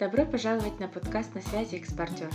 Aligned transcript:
Добро 0.00 0.24
пожаловать 0.24 0.80
на 0.80 0.88
подкаст 0.88 1.34
«На 1.34 1.42
связи 1.42 1.74
экспортер». 1.74 2.30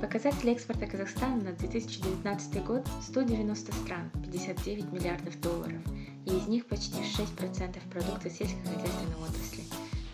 Показатели 0.00 0.50
экспорта 0.50 0.88
Казахстана 0.88 1.36
на 1.36 1.52
2019 1.52 2.64
год– 2.64 2.84
190 3.02 3.72
стран, 3.72 4.10
59 4.20 4.90
миллиардов 4.90 5.40
долларов, 5.40 5.80
и 6.26 6.30
из 6.30 6.48
них 6.48 6.66
почти 6.66 7.02
6% 7.02 7.78
продукта 7.88 8.28
сельскохозяйственной 8.28 9.14
отрасли, 9.22 9.62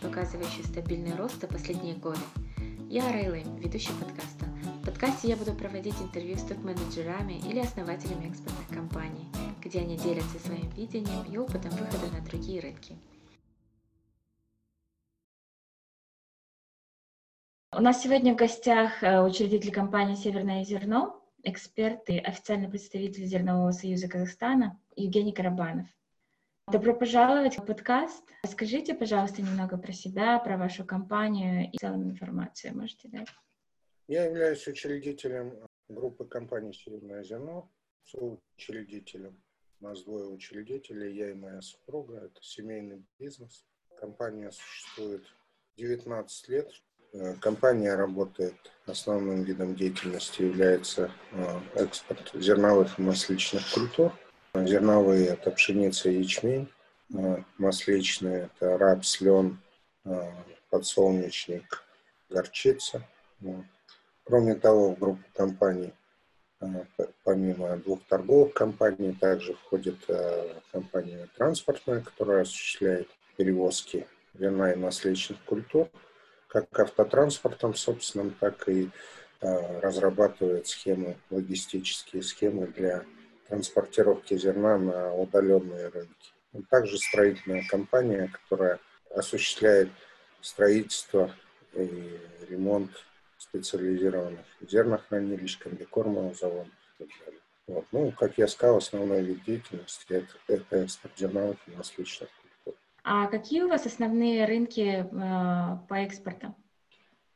показывающий 0.03 0.63
стабильный 0.63 1.17
рост 1.17 1.41
за 1.41 1.47
последние 1.47 1.95
годы. 1.95 2.21
Я 2.91 3.11
Райлэм, 3.11 3.57
ведущий 3.57 3.95
подкаста. 3.99 4.45
В 4.83 4.85
подкасте 4.85 5.29
я 5.29 5.37
буду 5.37 5.55
проводить 5.55 5.99
интервью 6.03 6.37
с 6.37 6.43
топ-менеджерами 6.43 7.41
или 7.49 7.61
основателями 7.61 8.29
экспортных 8.29 8.69
компаний, 8.69 9.27
где 9.65 9.81
они 9.81 9.97
делятся 9.97 10.39
своим 10.39 10.69
видением 10.73 11.25
и 11.33 11.39
опытом 11.39 11.71
выхода 11.71 12.13
на 12.13 12.21
другие 12.21 12.61
рынки. 12.61 12.95
У 17.73 17.81
нас 17.81 18.03
сегодня 18.03 18.33
в 18.33 18.37
гостях 18.37 19.01
э, 19.01 19.23
учредитель 19.23 19.71
компании 19.71 20.17
«Северное 20.17 20.65
зерно», 20.65 21.25
эксперт 21.45 22.11
и 22.11 22.19
официальный 22.19 22.69
представитель 22.69 23.25
Зернового 23.27 23.71
союза 23.71 24.09
Казахстана 24.09 24.81
Евгений 24.97 25.33
Карабанов. 25.33 25.87
Добро 26.67 26.95
пожаловать 26.95 27.59
в 27.59 27.65
подкаст. 27.65 28.25
Расскажите, 28.43 28.93
пожалуйста, 28.93 29.43
немного 29.43 29.79
про 29.79 29.93
себя, 29.93 30.41
про 30.41 30.57
вашу 30.59 30.85
компанию 30.85 31.71
и 31.71 31.79
целую 31.79 32.11
информацию 32.11 32.77
можете 32.77 33.07
дать. 33.07 33.29
Я 34.09 34.25
являюсь 34.25 34.67
учредителем 34.67 35.57
группы 35.89 36.25
компании 36.25 36.73
«Северное 36.73 37.23
зерно», 37.23 37.71
соучредителем. 38.05 39.41
У 39.81 39.85
нас 39.85 40.03
двое 40.03 40.27
учредителей, 40.27 41.15
я 41.15 41.31
и 41.31 41.35
моя 41.35 41.63
супруга. 41.63 42.17
Это 42.17 42.43
семейный 42.43 43.05
бизнес. 43.21 43.65
Компания 43.97 44.51
существует 44.51 45.25
19 45.77 46.49
лет. 46.49 46.83
Э, 47.13 47.35
компания 47.41 47.95
работает, 47.95 48.55
основным 48.87 49.43
видом 49.43 49.75
деятельности 49.75 50.43
является 50.43 51.11
э, 51.33 51.61
экспорт 51.75 52.31
зерновых 52.35 52.99
и 52.99 53.03
масличных 53.03 53.63
культур. 53.73 54.13
Зерновые– 54.55 55.27
это 55.29 55.51
пшеница 55.51 56.09
и 56.09 56.21
ячмень, 56.21 56.69
э, 57.15 57.43
масличные– 57.59 58.51
это 58.61 58.79
рапс, 58.79 59.21
лен, 59.21 59.59
подсолнечник, 60.71 61.85
горчица. 62.31 63.03
Кроме 64.25 64.55
того, 64.55 64.95
в 64.95 64.99
группу 64.99 65.23
компаний, 65.35 65.93
помимо 67.25 67.77
двух 67.77 68.01
торговых 68.09 68.55
компаний, 68.55 69.17
также 69.21 69.55
входит 69.55 69.99
компания 70.73 71.29
транспортная, 71.37 72.01
которая 72.01 72.43
осуществляет 72.43 73.09
перевозки 73.37 74.07
вина 74.35 74.73
и 74.73 74.77
масличных 74.77 75.39
культур– 75.45 75.89
как 76.51 76.79
автотранспортом 76.79 77.75
собственным, 77.75 78.33
так 78.33 78.69
и 78.69 78.91
э, 79.41 79.81
разрабатывает 79.81 80.67
схемы, 80.67 81.17
логистические 81.31 82.23
схемы 82.23 82.67
для 82.67 83.05
транспортировки 83.49 84.37
зерна 84.37 84.77
на 84.77 85.15
удаленные 85.15 85.89
рынки. 85.89 86.33
И 86.53 86.63
также 86.63 86.99
строительная 86.99 87.65
компания, 87.69 88.33
которая 88.33 88.81
осуществляет 89.15 89.91
строительство 90.41 91.33
и 91.75 92.19
ремонт 92.49 92.91
специализированных 93.39 94.45
зернохранилищ, 94.61 95.59
комбикормовых 95.59 96.37
заводов 96.37 96.73
и 96.99 97.05
так 97.05 97.09
далее. 97.25 97.41
Вот. 97.69 97.87
Ну, 97.93 98.11
как 98.11 98.37
я 98.39 98.49
сказал, 98.49 98.79
основной 98.79 99.23
вид 99.23 99.45
деятельности 99.45 100.05
это, 100.09 100.35
это 100.49 100.77
экспорт 100.79 101.17
зерновых 101.17 101.57
и 101.69 101.77
масличных 101.77 102.29
а 103.03 103.27
какие 103.27 103.63
у 103.63 103.69
вас 103.69 103.87
основные 103.87 104.45
рынки 104.45 104.81
э, 104.81 105.79
по 105.89 105.95
экспорту? 105.95 106.55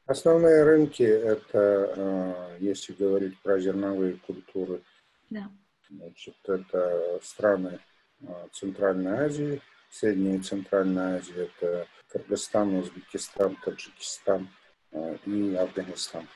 Основные 0.07 0.65
рынки 0.65 1.03
это, 1.03 1.95
э, 1.97 2.57
если 2.61 2.93
говорить 2.93 3.39
про 3.41 3.59
зерновые 3.59 4.19
культуры, 4.27 4.83
да. 5.31 5.51
значит, 5.89 6.37
это 6.47 7.19
страны 7.23 7.79
э, 8.21 8.27
Центральной 8.53 9.27
Азии, 9.27 9.63
Средней 9.91 10.37
и 10.37 10.43
Центральной 10.43 11.17
Азии, 11.19 11.49
это 11.59 11.87
Кыргызстан, 12.09 12.75
Узбекистан, 12.77 13.57
Таджикистан 13.65 14.49
и 15.25 15.55
Афганистан. 15.55 16.29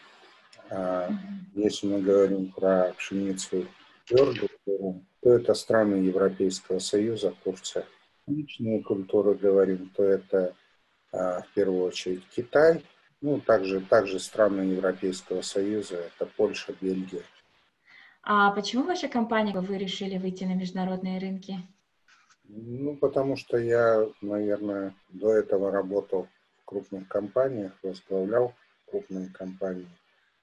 А 0.70 1.10
если 1.54 1.86
мы 1.86 2.00
говорим 2.00 2.52
про 2.52 2.94
пшеницу 2.96 3.66
твердую, 4.06 4.48
то 4.64 5.30
это 5.30 5.54
страны 5.54 5.96
Европейского 5.96 6.78
Союза, 6.78 7.34
Турция 7.44 7.84
личные 8.28 8.82
культуры 8.82 9.34
говорим, 9.34 9.90
то 9.96 10.04
это 10.04 10.54
а, 11.12 11.42
в 11.42 11.48
первую 11.54 11.84
очередь 11.84 12.22
Китай, 12.34 12.84
ну, 13.20 13.40
также, 13.40 13.80
также 13.80 14.20
страны 14.20 14.62
Европейского 14.62 15.42
Союза, 15.42 15.96
это 15.96 16.26
Польша, 16.36 16.74
Бельгия. 16.80 17.22
А 18.22 18.50
почему 18.52 18.84
ваша 18.84 19.08
компания, 19.08 19.58
вы 19.58 19.78
решили 19.78 20.18
выйти 20.18 20.44
на 20.44 20.54
международные 20.54 21.18
рынки? 21.18 21.56
Ну, 22.44 22.96
потому 22.96 23.36
что 23.36 23.58
я, 23.58 24.06
наверное, 24.20 24.94
до 25.08 25.32
этого 25.32 25.70
работал 25.70 26.28
в 26.62 26.64
крупных 26.64 27.08
компаниях, 27.08 27.72
возглавлял 27.82 28.54
крупные 28.90 29.28
компании, 29.30 29.88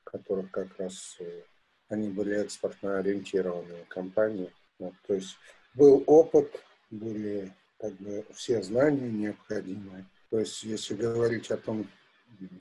которых 0.03 0.51
как 0.51 0.77
раз 0.77 1.17
э, 1.19 1.41
они 1.89 2.09
были 2.09 2.35
экспортно 2.41 2.97
ориентированные 2.97 3.85
компании. 3.87 4.51
Вот, 4.77 4.93
то 5.07 5.13
есть 5.13 5.37
был 5.73 6.03
опыт, 6.05 6.63
были 6.91 7.51
как 7.79 7.93
бы 7.93 8.25
все 8.33 8.61
знания 8.61 9.09
необходимые. 9.09 10.05
То 10.29 10.39
есть, 10.39 10.63
если 10.63 10.95
говорить 10.95 11.51
о 11.51 11.57
том, 11.57 11.87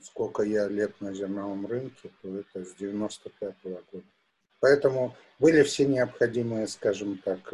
сколько 0.03 0.43
я 0.43 0.67
лет 0.67 0.99
на 1.01 1.13
зерновом 1.13 1.65
рынке, 1.65 2.09
то 2.21 2.37
это 2.37 2.63
с 2.63 2.75
95 2.75 3.55
-го 3.63 3.83
года. 3.91 4.05
Поэтому 4.59 5.15
были 5.39 5.63
все 5.63 5.85
необходимые, 5.85 6.67
скажем 6.67 7.17
так, 7.23 7.53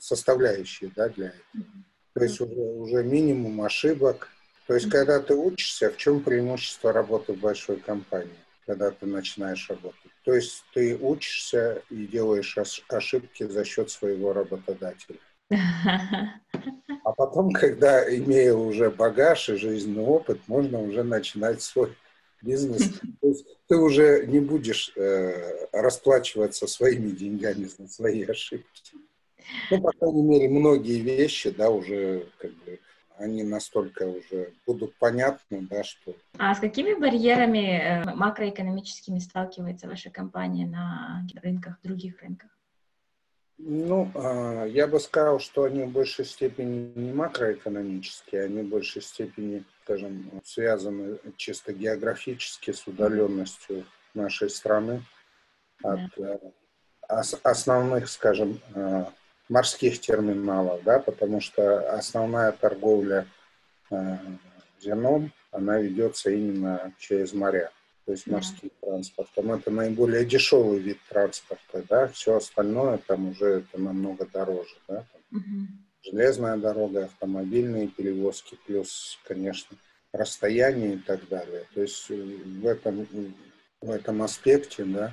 составляющие 0.00 0.90
да, 0.94 1.08
для 1.08 1.28
этого. 1.28 1.74
То 2.14 2.24
есть 2.24 2.40
уже, 2.40 2.54
уже 2.54 3.04
минимум 3.04 3.62
ошибок. 3.62 4.28
То 4.66 4.74
есть, 4.74 4.90
когда 4.90 5.20
ты 5.20 5.34
учишься, 5.34 5.90
в 5.90 5.96
чем 5.96 6.22
преимущество 6.22 6.92
работы 6.92 7.32
в 7.32 7.40
большой 7.40 7.76
компании, 7.76 8.38
когда 8.66 8.90
ты 8.90 9.06
начинаешь 9.06 9.68
работать? 9.70 10.12
То 10.24 10.34
есть 10.34 10.64
ты 10.74 10.96
учишься 10.96 11.82
и 11.90 12.06
делаешь 12.06 12.58
ошибки 12.88 13.44
за 13.44 13.64
счет 13.64 13.90
своего 13.90 14.32
работодателя. 14.32 15.18
А 17.08 17.12
потом, 17.12 17.50
когда, 17.52 18.04
имея 18.14 18.52
уже 18.52 18.90
багаж 18.90 19.48
и 19.48 19.56
жизненный 19.56 20.04
опыт, 20.04 20.40
можно 20.46 20.80
уже 20.80 21.02
начинать 21.02 21.62
свой 21.62 21.96
бизнес. 22.42 23.00
То 23.20 23.28
есть 23.28 23.46
ты 23.66 23.76
уже 23.76 24.26
не 24.26 24.40
будешь 24.40 24.92
э, 24.94 25.66
расплачиваться 25.72 26.66
своими 26.66 27.10
деньгами 27.10 27.64
за 27.64 27.88
свои 27.88 28.24
ошибки. 28.24 28.92
Ну, 29.70 29.80
по 29.80 29.92
крайней 29.92 30.22
мере, 30.22 30.48
многие 30.50 31.00
вещи, 31.00 31.48
да, 31.50 31.70
уже 31.70 32.26
как 32.36 32.50
бы 32.64 32.78
они 33.16 33.42
настолько 33.42 34.02
уже 34.06 34.52
будут 34.66 34.94
понятны, 34.96 35.62
да, 35.62 35.82
что... 35.82 36.14
А 36.36 36.54
с 36.54 36.60
какими 36.60 36.92
барьерами 36.92 38.04
э, 38.04 38.14
макроэкономическими 38.14 39.18
сталкивается 39.18 39.88
ваша 39.88 40.10
компания 40.10 40.66
на 40.66 41.26
рынках, 41.42 41.80
других 41.82 42.20
рынках? 42.20 42.50
Ну, 43.58 44.10
а, 44.14 44.64
я 44.66 44.86
бы 44.86 45.00
сказал, 45.00 45.40
что 45.40 45.64
они 45.64 45.82
в 45.82 45.90
большей 45.90 46.24
степени 46.24 46.92
не 46.94 47.12
макроэкономические, 47.12 48.44
они 48.44 48.62
в 48.62 48.68
большей 48.68 49.02
степени, 49.02 49.64
скажем, 49.82 50.30
связаны 50.44 51.18
чисто 51.36 51.72
географически 51.72 52.70
с 52.70 52.86
удаленностью 52.86 53.84
нашей 54.14 54.48
страны 54.48 55.02
от 55.82 56.18
э, 56.18 56.38
основных, 57.42 58.08
скажем, 58.08 58.60
э, 58.74 59.06
морских 59.48 60.00
терминалов, 60.00 60.82
да, 60.84 61.00
потому 61.00 61.40
что 61.40 61.92
основная 61.92 62.52
торговля 62.52 63.26
э, 63.90 64.16
зерном, 64.80 65.32
она 65.50 65.78
ведется 65.78 66.30
именно 66.30 66.92
через 66.98 67.32
моря 67.32 67.72
то 68.08 68.12
есть 68.12 68.26
морским 68.26 68.70
да. 68.80 68.88
транспортом. 68.88 69.52
Это 69.52 69.70
наиболее 69.70 70.24
дешевый 70.24 70.78
вид 70.78 70.98
транспорта, 71.10 71.84
да, 71.90 72.08
все 72.08 72.36
остальное 72.36 72.96
там 73.06 73.28
уже 73.28 73.46
это 73.46 73.78
намного 73.78 74.24
дороже, 74.24 74.76
да. 74.88 75.04
Там, 75.12 75.38
угу. 75.38 75.66
Железная 76.02 76.56
дорога, 76.56 77.04
автомобильные 77.04 77.88
перевозки, 77.88 78.56
плюс, 78.66 79.18
конечно, 79.24 79.76
расстояние 80.14 80.94
и 80.94 80.98
так 81.00 81.28
далее. 81.28 81.66
То 81.74 81.82
есть 81.82 82.06
э, 82.08 82.14
в 82.14 82.66
этом, 82.66 83.06
в 83.82 83.90
этом 83.90 84.22
аспекте, 84.22 84.84
да, 84.84 85.12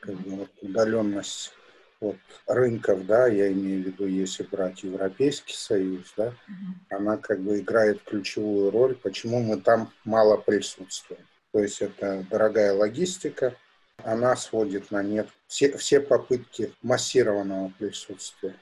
как 0.00 0.14
бы 0.14 0.36
вот 0.36 0.50
удаленность 0.62 1.52
от 2.00 2.16
рынков, 2.46 3.04
да, 3.04 3.26
я 3.26 3.52
имею 3.52 3.82
в 3.82 3.86
виду, 3.86 4.06
если 4.06 4.44
брать 4.44 4.82
Европейский 4.82 5.52
Союз, 5.52 6.10
да, 6.16 6.28
uh 6.28 6.96
она 6.96 7.18
как 7.18 7.40
бы 7.40 7.58
играет 7.58 8.00
ключевую 8.02 8.70
роль, 8.70 8.94
почему 8.94 9.42
мы 9.42 9.60
там 9.60 9.92
мало 10.04 10.38
присутствуем. 10.38 11.20
То 11.52 11.60
есть 11.60 11.80
это 11.82 12.24
дорогая 12.30 12.72
логистика, 12.72 13.56
она 14.04 14.36
сводит 14.36 14.90
на 14.90 15.02
нет 15.02 15.28
все, 15.46 15.76
все 15.76 16.00
попытки 16.00 16.72
массированного 16.82 17.72
присутствия. 17.78 18.54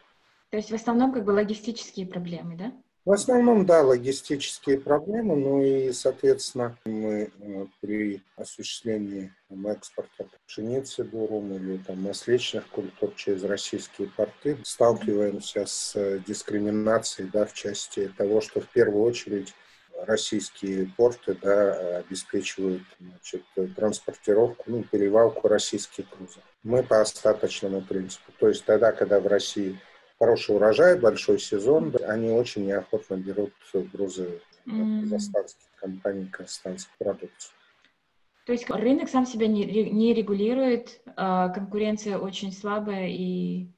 То 0.50 0.56
есть 0.56 0.70
в 0.70 0.75
основном 0.75 1.12
как 1.12 1.25
бы 1.25 1.31
логистические 1.31 2.06
проблемы, 2.06 2.56
да? 2.56 2.73
В 3.05 3.12
основном, 3.12 3.64
да, 3.64 3.82
логистические 3.82 4.79
проблемы, 4.79 5.35
ну 5.35 5.62
и, 5.62 5.93
соответственно, 5.93 6.76
мы 6.85 7.31
э, 7.40 7.67
при 7.81 8.23
осуществлении 8.37 9.32
там, 9.49 9.67
экспорта 9.67 10.26
пшеницы, 10.46 11.05
дурум 11.05 11.55
или 11.55 11.79
там, 11.79 12.02
масличных 12.02 12.67
культур 12.69 13.14
через 13.17 13.44
российские 13.44 14.08
порты 14.08 14.58
сталкиваемся 14.62 15.64
с 15.64 15.96
э, 15.96 16.20
дискриминацией 16.26 17.31
да, 17.32 17.46
в 17.46 17.55
части 17.55 18.12
того, 18.14 18.43
что 18.43 18.61
в 18.61 18.69
первую 18.69 19.02
очередь 19.05 19.55
российские 20.06 20.86
порты 20.96 21.36
да, 21.40 21.98
обеспечивают 21.98 22.82
значит, 23.00 23.42
транспортировку, 23.76 24.64
ну, 24.66 24.82
перевалку 24.82 25.48
российских 25.48 26.08
грузов. 26.10 26.42
Мы 26.62 26.82
по 26.82 27.00
остаточному 27.00 27.82
принципу. 27.82 28.32
То 28.38 28.48
есть 28.48 28.64
тогда, 28.64 28.92
когда 28.92 29.20
в 29.20 29.26
России 29.26 29.78
хороший 30.18 30.56
урожай, 30.56 30.98
большой 30.98 31.38
сезон, 31.38 31.94
они 32.06 32.30
очень 32.30 32.66
неохотно 32.66 33.16
берут 33.16 33.52
грузы 33.92 34.40
mm. 34.66 35.02
казахстанских 35.02 35.66
компаний, 35.76 36.26
казахстанских 36.26 36.92
продукций. 36.98 37.52
То 38.46 38.52
есть 38.52 38.68
рынок 38.70 39.10
сам 39.10 39.26
себя 39.26 39.46
не, 39.46 39.90
не 39.90 40.14
регулирует, 40.14 41.00
а 41.16 41.50
конкуренция 41.50 42.18
очень 42.18 42.52
слабая 42.52 43.08
и... 43.08 43.68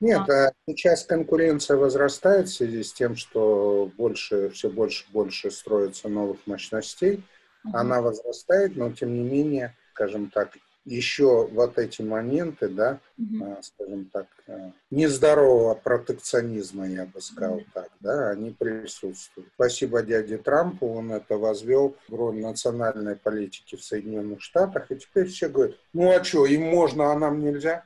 Нет, 0.00 0.28
а. 0.28 0.52
сейчас 0.68 1.04
конкуренция 1.04 1.76
возрастает 1.76 2.48
в 2.48 2.54
связи 2.54 2.82
с 2.82 2.92
тем, 2.92 3.16
что 3.16 3.90
больше, 3.96 4.50
все 4.50 4.68
больше 4.68 5.04
и 5.08 5.12
больше 5.12 5.50
строится 5.50 6.08
новых 6.08 6.38
мощностей. 6.46 7.24
Uh-huh. 7.64 7.70
Она 7.72 8.02
возрастает, 8.02 8.76
но 8.76 8.92
тем 8.92 9.14
не 9.14 9.22
менее, 9.22 9.74
скажем 9.92 10.30
так, 10.30 10.56
еще 10.86 11.48
вот 11.48 11.78
эти 11.78 12.00
моменты, 12.00 12.68
да, 12.68 13.00
mm-hmm. 13.18 13.62
скажем 13.62 14.04
так, 14.06 14.26
а, 14.46 14.72
нездорового 14.90 15.74
протекционизма, 15.74 16.88
я 16.88 17.06
бы 17.06 17.20
сказал 17.20 17.60
так, 17.74 17.90
да, 18.00 18.30
они 18.30 18.52
присутствуют. 18.52 19.50
Спасибо 19.54 20.02
дяде 20.02 20.38
Трампу, 20.38 20.86
он 20.86 21.10
это 21.10 21.36
возвел 21.36 21.96
в 22.08 22.14
роль 22.14 22.36
национальной 22.36 23.16
политики 23.16 23.74
в 23.74 23.82
Соединенных 23.82 24.40
Штатах, 24.40 24.90
и 24.92 24.96
теперь 24.96 25.26
все 25.26 25.48
говорят, 25.48 25.76
ну 25.92 26.10
а 26.10 26.22
что, 26.22 26.46
им 26.46 26.62
можно, 26.62 27.12
а 27.12 27.18
нам 27.18 27.40
нельзя? 27.40 27.84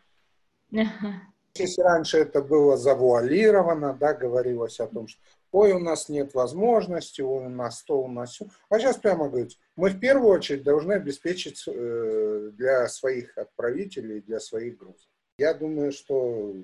Uh-huh. 0.70 0.84
Если 1.56 1.82
раньше 1.82 2.18
это 2.18 2.42
было 2.42 2.76
завуалировано, 2.76 3.96
да, 3.98 4.14
говорилось 4.14 4.78
о 4.80 4.86
том, 4.86 5.08
что 5.08 5.20
ой, 5.52 5.72
у 5.72 5.78
нас 5.78 6.08
нет 6.08 6.34
возможности, 6.34 7.20
ой, 7.20 7.46
у 7.46 7.48
нас 7.48 7.82
то, 7.82 8.00
у 8.00 8.08
нас 8.08 8.32
все. 8.32 8.46
А 8.68 8.78
сейчас 8.78 8.96
прямо 8.96 9.28
говорится, 9.28 9.58
мы 9.76 9.90
в 9.90 9.98
первую 9.98 10.30
очередь 10.30 10.62
должны 10.62 10.92
обеспечить 10.92 11.62
э, 11.66 12.50
для 12.52 12.86
своих 12.88 13.36
отправителей, 13.36 14.20
для 14.20 14.40
своих 14.40 14.78
грузов. 14.78 15.08
Я 15.38 15.54
думаю, 15.54 15.92
что 15.92 16.54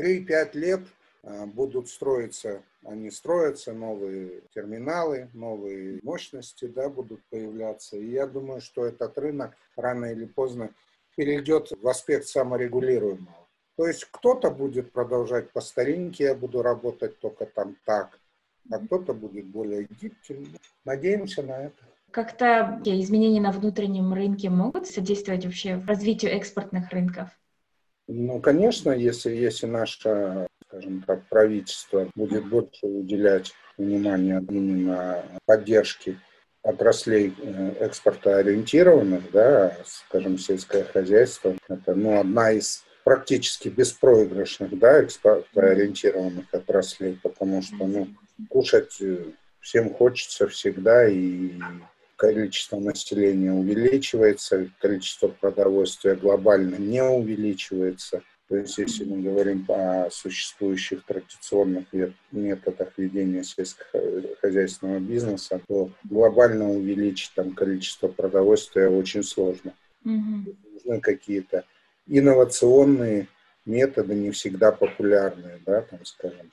3-5 0.00 0.50
лет 0.54 0.80
э, 1.22 1.46
будут 1.46 1.88
строиться, 1.88 2.62
они 2.84 3.10
строятся, 3.10 3.72
новые 3.72 4.42
терминалы, 4.54 5.30
новые 5.34 5.98
мощности 6.02 6.66
да, 6.66 6.88
будут 6.88 7.20
появляться. 7.30 7.96
И 7.96 8.06
я 8.10 8.26
думаю, 8.26 8.60
что 8.60 8.86
этот 8.86 9.18
рынок 9.18 9.56
рано 9.76 10.06
или 10.06 10.26
поздно 10.26 10.72
перейдет 11.16 11.72
в 11.72 11.88
аспект 11.88 12.26
саморегулируемого. 12.28 13.47
То 13.78 13.86
есть 13.86 14.08
кто-то 14.10 14.50
будет 14.50 14.90
продолжать 14.90 15.52
по 15.52 15.60
старинке, 15.60 16.24
я 16.24 16.34
буду 16.34 16.62
работать 16.62 17.20
только 17.20 17.46
там 17.46 17.76
так, 17.84 18.18
а 18.72 18.80
кто-то 18.80 19.14
будет 19.14 19.46
более 19.46 19.86
гибким. 20.00 20.48
Надеемся 20.84 21.44
на 21.44 21.66
это. 21.66 21.76
Как-то 22.10 22.80
изменения 22.84 23.40
на 23.40 23.52
внутреннем 23.52 24.12
рынке 24.12 24.50
могут 24.50 24.88
содействовать 24.88 25.44
вообще 25.44 25.80
развитию 25.86 26.32
экспортных 26.32 26.90
рынков? 26.90 27.28
Ну, 28.08 28.40
конечно, 28.40 28.90
если, 28.90 29.30
если 29.30 29.66
наше, 29.66 30.48
скажем 30.66 31.04
так, 31.06 31.28
правительство 31.28 32.10
будет 32.16 32.48
больше 32.48 32.84
уделять 32.84 33.52
внимание 33.76 34.44
именно 34.50 35.22
поддержке 35.44 36.18
отраслей 36.62 37.32
э, 37.40 37.74
экспорта 37.78 38.38
ориентированных, 38.38 39.30
да, 39.30 39.76
скажем, 39.84 40.36
сельское 40.36 40.82
хозяйство, 40.82 41.54
это 41.68 41.94
ну, 41.94 42.18
одна 42.18 42.50
из 42.50 42.84
практически 43.08 43.68
беспроигрышных, 43.68 44.78
да, 44.78 45.02
экспортоориентированных 45.02 46.44
отраслей, 46.52 47.18
потому 47.22 47.62
что, 47.62 47.86
ну, 47.86 48.08
кушать 48.50 48.98
э, 49.00 49.24
всем 49.60 49.94
хочется 49.94 50.46
всегда, 50.46 51.08
и 51.08 51.52
количество 52.16 52.78
населения 52.78 53.50
увеличивается, 53.50 54.68
количество 54.78 55.28
продовольствия 55.28 56.16
глобально 56.16 56.76
не 56.76 57.02
увеличивается. 57.02 58.20
То 58.50 58.56
есть, 58.56 58.76
если 58.76 59.04
мы 59.04 59.22
говорим 59.22 59.64
о 59.68 60.10
существующих 60.10 61.02
традиционных 61.06 61.86
методах 62.30 62.92
ведения 62.98 63.42
сельскохозяйственного 63.42 64.98
бизнеса, 64.98 65.62
то 65.66 65.90
глобально 66.04 66.68
увеличить 66.68 67.32
там 67.34 67.54
количество 67.54 68.08
продовольствия 68.08 68.90
очень 68.90 69.22
сложно. 69.22 69.72
Mm-hmm. 70.04 70.56
Нужны 70.74 71.00
какие-то 71.00 71.64
инновационные 72.08 73.28
методы 73.64 74.14
не 74.14 74.30
всегда 74.30 74.72
популярные, 74.72 75.60
да, 75.64 75.82
там, 75.82 76.04
скажем, 76.04 76.50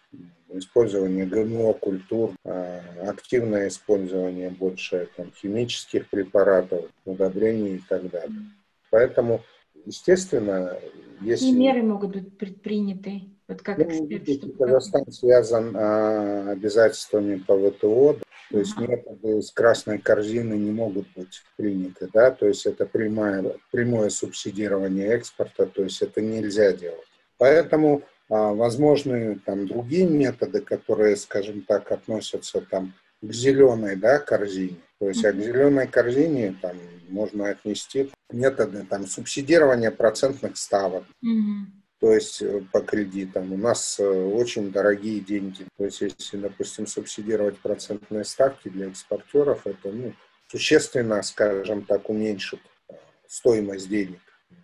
использование 0.53 1.25
ГМО 1.25 1.73
культур, 1.73 2.31
а, 2.43 2.81
активное 3.07 3.67
использование 3.67 4.49
больше 4.49 5.09
там, 5.15 5.31
химических 5.35 6.09
препаратов, 6.09 6.85
удобрений 7.05 7.77
и 7.77 7.81
так 7.87 8.09
далее. 8.09 8.51
Поэтому, 8.91 9.41
естественно, 9.85 10.77
если... 11.21 11.45
Какие 11.45 11.59
меры 11.59 11.83
могут 11.83 12.11
быть 12.11 12.37
предприняты? 12.37 13.23
Вот 13.47 13.61
как 13.61 13.77
ну, 13.77 13.85
эксперт, 13.85 14.29
чтобы... 14.29 14.53
Казахстан 14.53 15.11
связан 15.11 15.75
а, 15.75 16.51
обязательствами 16.51 17.37
по 17.37 17.57
ВТО, 17.57 18.17
то 18.51 18.59
есть 18.59 18.77
методы 18.77 19.39
из 19.39 19.51
красной 19.51 19.97
корзины 19.99 20.53
не 20.53 20.71
могут 20.71 21.07
быть 21.15 21.41
приняты, 21.57 22.09
да, 22.13 22.31
то 22.31 22.47
есть 22.47 22.65
это 22.65 22.85
прямое, 22.85 23.57
прямое 23.71 24.09
субсидирование 24.09 25.07
экспорта, 25.07 25.65
то 25.65 25.83
есть 25.83 26.01
это 26.01 26.21
нельзя 26.21 26.71
делать. 26.73 27.07
Поэтому 27.37 28.03
а, 28.29 28.53
возможны 28.53 29.39
там 29.45 29.67
другие 29.67 30.07
методы, 30.07 30.61
которые, 30.61 31.15
скажем 31.15 31.61
так, 31.61 31.91
относятся 31.91 32.61
там 32.61 32.93
к 33.21 33.31
зеленой 33.31 33.95
да, 33.95 34.19
корзине. 34.19 34.77
То 34.99 35.09
есть 35.09 35.25
а 35.25 35.31
к 35.31 35.35
зеленой 35.35 35.87
корзине 35.87 36.55
там 36.61 36.77
можно 37.09 37.49
отнести 37.49 38.11
методы 38.31 38.85
там 38.89 39.05
субсидирования 39.07 39.91
процентных 39.91 40.57
ставок. 40.57 41.03
Mm-hmm. 41.23 41.84
То 42.05 42.13
есть 42.13 42.39
э, 42.43 42.61
по 42.71 42.81
кредитам. 42.81 43.51
У 43.51 43.57
нас 43.57 43.99
э, 43.99 44.07
очень 44.07 44.71
дорогие 44.71 45.21
деньги. 45.21 45.65
То 45.75 45.85
есть 45.85 46.01
если, 46.01 46.37
допустим, 46.37 46.85
субсидировать 46.85 47.57
процентные 47.57 48.23
ставки 48.25 48.69
для 48.69 48.89
экспортеров, 48.89 49.65
это 49.65 49.91
ну, 49.91 50.13
существенно, 50.47 51.23
скажем 51.23 51.83
так, 51.83 52.07
уменьшит 52.07 52.59
э, 52.89 52.93
стоимость 53.27 53.89
денег. 53.89 54.21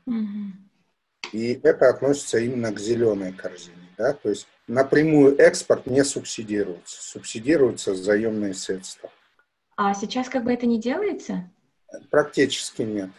Mm-hmm. 0.08 1.32
И 1.32 1.60
это 1.64 1.90
относится 1.90 2.38
именно 2.38 2.72
к 2.72 2.80
зеленой 2.80 3.34
корзине. 3.34 3.90
Да? 3.98 4.14
То 4.14 4.30
есть 4.30 4.48
напрямую 4.68 5.36
экспорт 5.40 5.88
не 5.88 6.04
субсидируется. 6.04 7.02
Субсидируются 7.02 7.96
заемные 7.96 8.54
средства. 8.54 9.10
А 9.78 9.96
сейчас 9.96 10.30
как 10.30 10.44
бы 10.44 10.54
это 10.54 10.68
не 10.68 10.80
делается? 10.80 11.50
Практически 12.12 12.84
нет. 12.84 13.10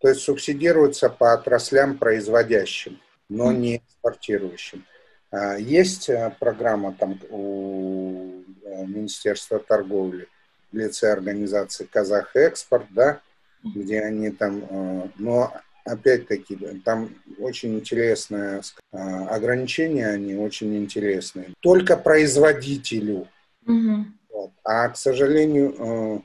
То 0.00 0.08
есть 0.08 0.20
субсидируется 0.20 1.08
по 1.08 1.32
отраслям 1.32 1.96
производящим, 1.96 3.00
но 3.30 3.52
не 3.52 3.76
экспортирующим. 3.76 4.84
А, 5.30 5.56
есть 5.56 6.10
э, 6.10 6.34
программа 6.38 6.92
там 6.92 7.18
у 7.30 8.42
э, 8.64 8.84
Министерства 8.84 9.58
торговли 9.58 10.28
в 10.72 10.76
лице 10.76 11.10
организации 11.10 11.84
Казах 11.84 12.34
Экспорт, 12.34 12.86
да, 12.90 13.20
где 13.64 14.00
они 14.00 14.30
там, 14.30 14.64
э, 14.68 15.08
но 15.16 15.54
опять-таки, 15.84 16.56
там 16.84 17.14
очень 17.38 17.74
интересное 17.74 18.62
ограничения, 18.92 20.08
они 20.08 20.34
очень 20.34 20.76
интересные. 20.76 21.54
Только 21.60 21.96
производителю. 21.96 23.28
Mm-hmm. 23.66 24.04
Вот. 24.30 24.50
А, 24.62 24.88
к 24.88 24.96
сожалению, 24.96 26.22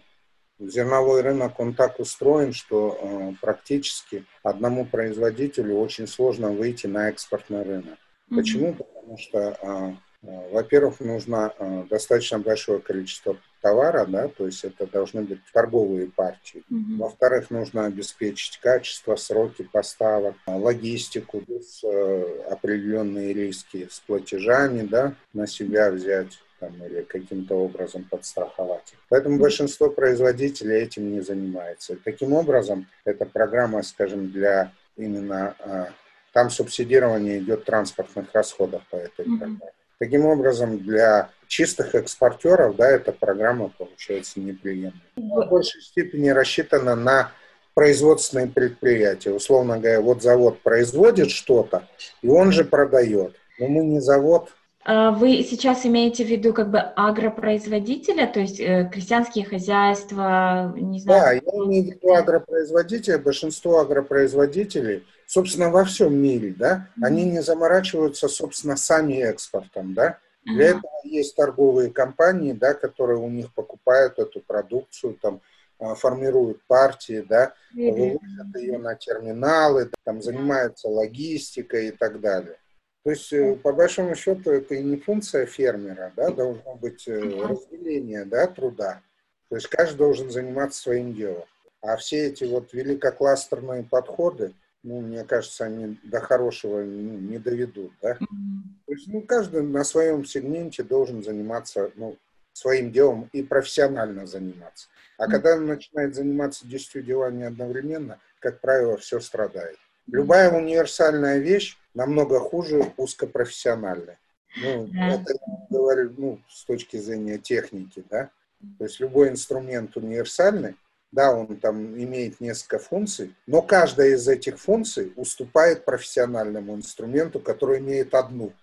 зерновой 0.60 1.22
рынок, 1.22 1.60
он 1.60 1.74
так 1.74 2.00
устроен, 2.00 2.54
что 2.54 2.98
э, 3.00 3.34
практически 3.42 4.26
одному 4.44 4.86
производителю 4.86 5.78
очень 5.78 6.08
сложно 6.08 6.52
выйти 6.52 6.88
на 6.88 7.10
экспортный 7.10 7.64
рынок. 7.64 7.98
Mm-hmm. 8.30 8.36
Почему? 8.36 8.74
Потому 8.74 9.18
что, 9.18 9.58
а, 9.62 9.96
э, 10.24 10.52
во-первых, 10.52 11.00
нужно 11.00 11.54
достаточно 11.90 12.40
большое 12.40 12.80
количество 12.80 13.38
товара, 13.62 14.06
да, 14.06 14.28
то 14.28 14.46
есть 14.46 14.64
это 14.64 14.86
должны 14.86 15.24
быть 15.24 15.40
торговые 15.52 16.08
партии. 16.08 16.64
Mm-hmm. 16.72 16.98
Во-вторых, 16.98 17.50
нужно 17.50 17.86
обеспечить 17.86 18.60
качество, 18.60 19.16
сроки 19.16 19.64
поставок, 19.64 20.36
логистику, 20.48 21.44
э, 21.48 22.44
определенные 22.50 23.34
риски 23.34 23.88
с 23.90 24.00
платежами, 24.00 24.84
да, 24.84 25.16
на 25.34 25.48
себя 25.48 25.92
взять 25.92 26.40
там, 26.60 26.72
или 26.86 27.02
каким-то 27.02 27.56
образом 27.56 28.06
подстраховать. 28.10 28.94
Поэтому 29.10 29.40
большинство 29.40 29.90
производителей 29.90 30.78
этим 30.78 31.12
не 31.12 31.22
занимается. 31.22 31.98
Таким 32.04 32.34
образом, 32.34 32.88
эта 33.04 33.26
программа, 33.26 33.84
скажем, 33.84 34.32
для 34.32 34.72
именно 34.98 35.56
э, 35.60 35.86
там 36.34 36.50
субсидирование 36.50 37.40
идет 37.40 37.66
транспортных 37.66 38.34
расходов 38.34 38.84
по 38.90 38.96
этой 38.96 39.26
mm-hmm. 39.26 39.38
программе. 39.38 39.72
Таким 39.98 40.26
образом, 40.26 40.80
для 40.80 41.30
чистых 41.48 41.96
экспортеров, 41.96 42.76
да, 42.76 42.90
эта 42.90 43.14
программа 43.14 43.70
получается 43.70 44.40
неприемлемой. 44.40 45.02
В 45.16 45.48
большей 45.50 45.82
степени 45.82 46.30
рассчитана 46.30 46.96
на 46.96 47.32
производственные 47.74 48.48
предприятия. 48.48 49.32
Условно 49.32 49.78
говоря, 49.78 50.02
вот 50.02 50.22
завод 50.22 50.62
производит 50.62 51.30
что-то, 51.30 51.88
и 52.22 52.28
он 52.28 52.52
же 52.52 52.66
продает. 52.66 53.36
Но 53.60 53.68
мы 53.68 53.86
не 53.86 54.00
завод, 54.02 54.50
а 54.50 54.56
вы 54.86 55.44
сейчас 55.44 55.84
имеете 55.86 56.24
в 56.24 56.28
виду 56.28 56.54
как 56.54 56.70
бы 56.70 56.78
агропроизводителя, 56.80 58.28
то 58.28 58.40
есть 58.40 58.60
э, 58.60 58.88
крестьянские 58.92 59.44
хозяйства, 59.44 60.74
не 60.76 61.00
знаю? 61.00 61.22
Да, 61.22 61.32
я 61.32 61.66
имею 61.66 61.86
в 61.86 61.88
виду 61.88 62.14
агропроизводителя. 62.14 63.18
Большинство 63.18 63.80
агропроизводителей, 63.80 65.04
собственно, 65.26 65.72
во 65.72 65.86
всем 65.86 66.16
мире, 66.16 66.54
да, 66.56 66.88
mm-hmm. 66.98 67.06
они 67.06 67.24
не 67.26 67.42
заморачиваются, 67.42 68.28
собственно, 68.28 68.78
сами 68.78 69.14
экспортом, 69.14 69.96
да. 69.96 70.20
Mm-hmm. 70.48 70.54
Для 70.54 70.66
этого 70.70 70.92
есть 71.04 71.36
торговые 71.36 71.90
компании, 71.90 72.54
да, 72.54 72.76
которые 72.76 73.18
у 73.18 73.30
них 73.30 73.52
покупают 73.56 74.20
эту 74.20 74.40
продукцию, 74.42 75.18
там, 75.20 75.42
а, 75.80 75.96
формируют 75.96 76.62
партии, 76.68 77.26
да, 77.28 77.54
mm-hmm. 77.76 77.92
вывозят 77.92 78.56
ее 78.56 78.78
на 78.78 78.94
терминалы, 78.94 79.90
там, 80.04 80.22
занимаются 80.22 80.90
логистикой 80.90 81.88
и 81.88 81.92
так 81.92 82.22
далее. 82.22 82.58
То 83.06 83.12
есть, 83.12 83.32
э, 83.34 83.56
по 83.58 83.72
большому 83.72 84.16
счету, 84.16 84.50
это 84.50 84.74
и 84.74 84.82
не 84.84 84.98
функция 84.98 85.46
фермера, 85.46 86.12
да, 86.16 86.32
должно 86.32 86.74
быть 86.74 87.08
э, 87.08 87.14
разделение 87.14 88.26
да, 88.26 88.48
труда. 88.48 89.00
То 89.48 89.58
есть 89.58 89.68
каждый 89.68 89.98
должен 89.98 90.32
заниматься 90.32 90.82
своим 90.82 91.14
делом. 91.14 91.46
А 91.82 91.98
все 91.98 92.30
эти 92.30 92.46
вот 92.46 92.74
великокластерные 92.74 93.84
подходы, 93.84 94.54
ну, 94.82 95.02
мне 95.02 95.24
кажется, 95.24 95.66
они 95.66 96.00
до 96.02 96.20
хорошего 96.20 96.80
ну, 96.80 97.20
не 97.20 97.38
доведут, 97.38 97.92
да. 98.02 98.16
То 98.16 98.94
есть, 98.94 99.08
ну, 99.08 99.22
каждый 99.22 99.62
на 99.62 99.84
своем 99.84 100.26
сегменте 100.26 100.82
должен 100.82 101.24
заниматься, 101.24 101.92
ну, 101.94 102.18
своим 102.54 102.92
делом 102.92 103.30
и 103.34 103.44
профессионально 103.44 104.26
заниматься. 104.26 104.88
А 105.20 105.28
когда 105.28 105.54
он 105.54 105.68
начинает 105.68 106.16
заниматься 106.16 106.68
десятью 106.68 107.04
делами 107.04 107.46
одновременно, 107.46 108.18
как 108.40 108.62
правило, 108.62 108.98
все 108.98 109.20
страдает. 109.20 109.78
Любая 110.08 110.52
универсальная 110.52 111.38
вещь 111.38 111.78
намного 111.96 112.40
хуже 112.40 112.94
узкопрофессиональной. 112.98 114.18
Ну, 114.58 114.88
да. 114.94 115.16
это 115.16 115.34
говорю, 115.70 116.14
ну, 116.18 116.40
с 116.50 116.64
точки 116.66 116.98
зрения 116.98 117.38
техники, 117.38 118.04
да. 118.10 118.30
То 118.78 118.86
есть 118.86 119.00
любой 119.00 119.30
инструмент 119.30 119.98
универсальный, 119.98 120.76
да, 121.12 121.34
он 121.34 121.58
там 121.58 121.98
имеет 121.98 122.40
несколько 122.40 122.80
функций, 122.80 123.34
но 123.48 123.62
каждая 123.62 124.10
из 124.10 124.28
этих 124.28 124.60
функций 124.60 125.14
уступает 125.16 125.86
профессиональному 125.86 126.76
инструменту, 126.76 127.40
который 127.40 127.80
имеет 127.80 128.14
одну. 128.14 128.54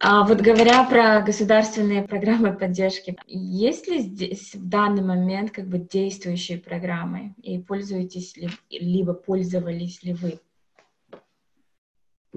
А 0.00 0.24
вот 0.24 0.40
говоря 0.40 0.84
про 0.84 1.20
государственные 1.22 2.02
программы 2.06 2.52
поддержки, 2.52 3.16
есть 3.26 3.88
ли 3.88 4.00
здесь 4.00 4.54
в 4.54 4.68
данный 4.68 5.02
момент 5.02 5.50
как 5.50 5.66
бы 5.66 5.78
действующие 5.78 6.58
программы 6.58 7.34
и 7.42 7.58
пользуетесь 7.58 8.36
ли, 8.36 8.48
либо 8.70 9.12
пользовались 9.12 10.02
ли 10.04 10.14
вы? 10.14 10.38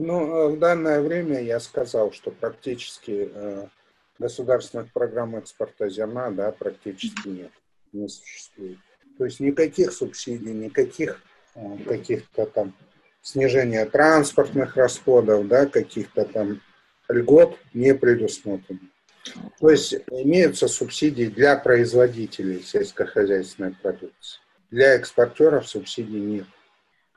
Ну, 0.04 0.50
в 0.50 0.58
данное 0.58 1.00
время 1.00 1.44
я 1.44 1.60
сказал, 1.60 2.12
что 2.12 2.32
практически 2.32 3.30
э, 3.32 3.68
государственных 4.18 4.92
программ 4.92 5.36
экспорта 5.36 5.90
зерна, 5.90 6.32
да, 6.32 6.52
практически 6.52 7.28
нет, 7.28 7.52
не 7.94 8.08
существует. 8.08 8.80
То 9.20 9.26
есть 9.26 9.40
никаких 9.40 9.94
субсидий, 9.94 10.54
никаких 10.54 11.22
э, 11.54 11.78
каких-то 11.88 12.48
там 12.48 12.74
снижения 13.22 13.86
транспортных 13.86 14.76
расходов, 14.76 15.48
да, 15.48 15.68
каких-то 15.68 16.26
там 16.26 16.62
льгот 17.08 17.60
не 17.76 17.94
предусмотрено. 17.94 18.80
То 19.60 19.70
есть 19.70 19.94
имеются 20.10 20.68
субсидии 20.68 21.26
для 21.26 21.56
производителей 21.58 22.64
сельскохозяйственной 22.64 23.76
продукции. 23.76 24.40
Для 24.72 24.96
экспортеров 24.96 25.70
субсидий 25.70 26.22
нет. 26.22 26.48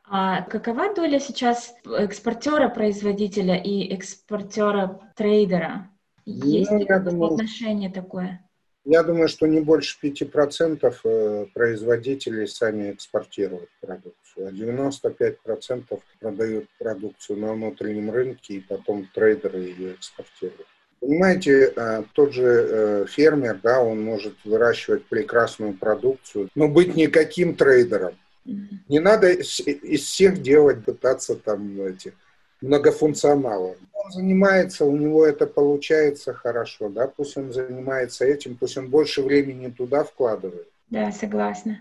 А 0.06 0.42
какова 0.42 0.94
доля 0.94 1.18
сейчас 1.18 1.74
экспортера-производителя 1.84 3.56
и 3.56 3.94
экспортера-трейдера? 3.94 5.88
Есть 6.26 6.70
ну, 6.70 6.78
ли 6.78 6.86
думаю, 6.86 7.32
отношение 7.32 7.90
такое? 7.90 8.44
Я 8.84 9.02
думаю, 9.02 9.28
что 9.28 9.46
не 9.46 9.60
больше 9.60 9.96
5% 10.02 10.94
э, 11.04 11.46
производителей 11.54 12.46
сами 12.46 12.92
экспортируют 12.92 13.70
продукцию, 13.80 14.48
а 14.48 14.50
95% 14.50 16.00
продают 16.20 16.66
продукцию 16.78 17.38
на 17.38 17.54
внутреннем 17.54 18.10
рынке, 18.10 18.54
и 18.54 18.60
потом 18.60 19.08
трейдеры 19.14 19.60
ее 19.60 19.94
экспортируют. 19.94 20.66
Понимаете, 21.00 21.72
э, 21.74 22.04
тот 22.12 22.34
же 22.34 22.44
э, 22.44 23.06
фермер, 23.08 23.58
да, 23.62 23.80
он 23.80 24.02
может 24.02 24.34
выращивать 24.44 25.06
прекрасную 25.06 25.72
продукцию, 25.72 26.50
но 26.54 26.68
быть 26.68 26.94
никаким 26.94 27.54
трейдером. 27.54 28.14
Не 28.44 29.00
надо 29.00 29.30
из 29.30 30.02
всех 30.02 30.42
делать, 30.42 30.84
пытаться 30.84 31.34
там 31.34 31.80
эти 31.80 32.12
многофункционалов. 32.60 33.76
Он 33.92 34.12
занимается, 34.12 34.84
у 34.84 34.96
него 34.96 35.24
это 35.24 35.46
получается 35.46 36.34
хорошо, 36.34 36.88
да, 36.88 37.06
пусть 37.06 37.36
он 37.36 37.52
занимается 37.52 38.24
этим, 38.24 38.56
пусть 38.56 38.76
он 38.76 38.90
больше 38.90 39.22
времени 39.22 39.70
туда 39.70 40.04
вкладывает. 40.04 40.68
Да, 40.90 41.10
согласна. 41.12 41.78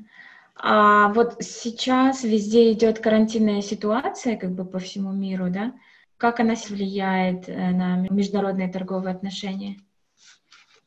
А 0.55 1.11
вот 1.13 1.37
сейчас 1.43 2.23
везде 2.23 2.71
идет 2.71 2.99
карантинная 2.99 3.61
ситуация, 3.61 4.37
как 4.37 4.51
бы 4.51 4.65
по 4.65 4.79
всему 4.79 5.11
миру, 5.11 5.49
да? 5.49 5.73
Как 6.17 6.39
она 6.39 6.53
влияет 6.69 7.49
э, 7.49 7.71
на 7.71 8.07
международные 8.09 8.71
торговые 8.71 9.15
отношения? 9.15 9.77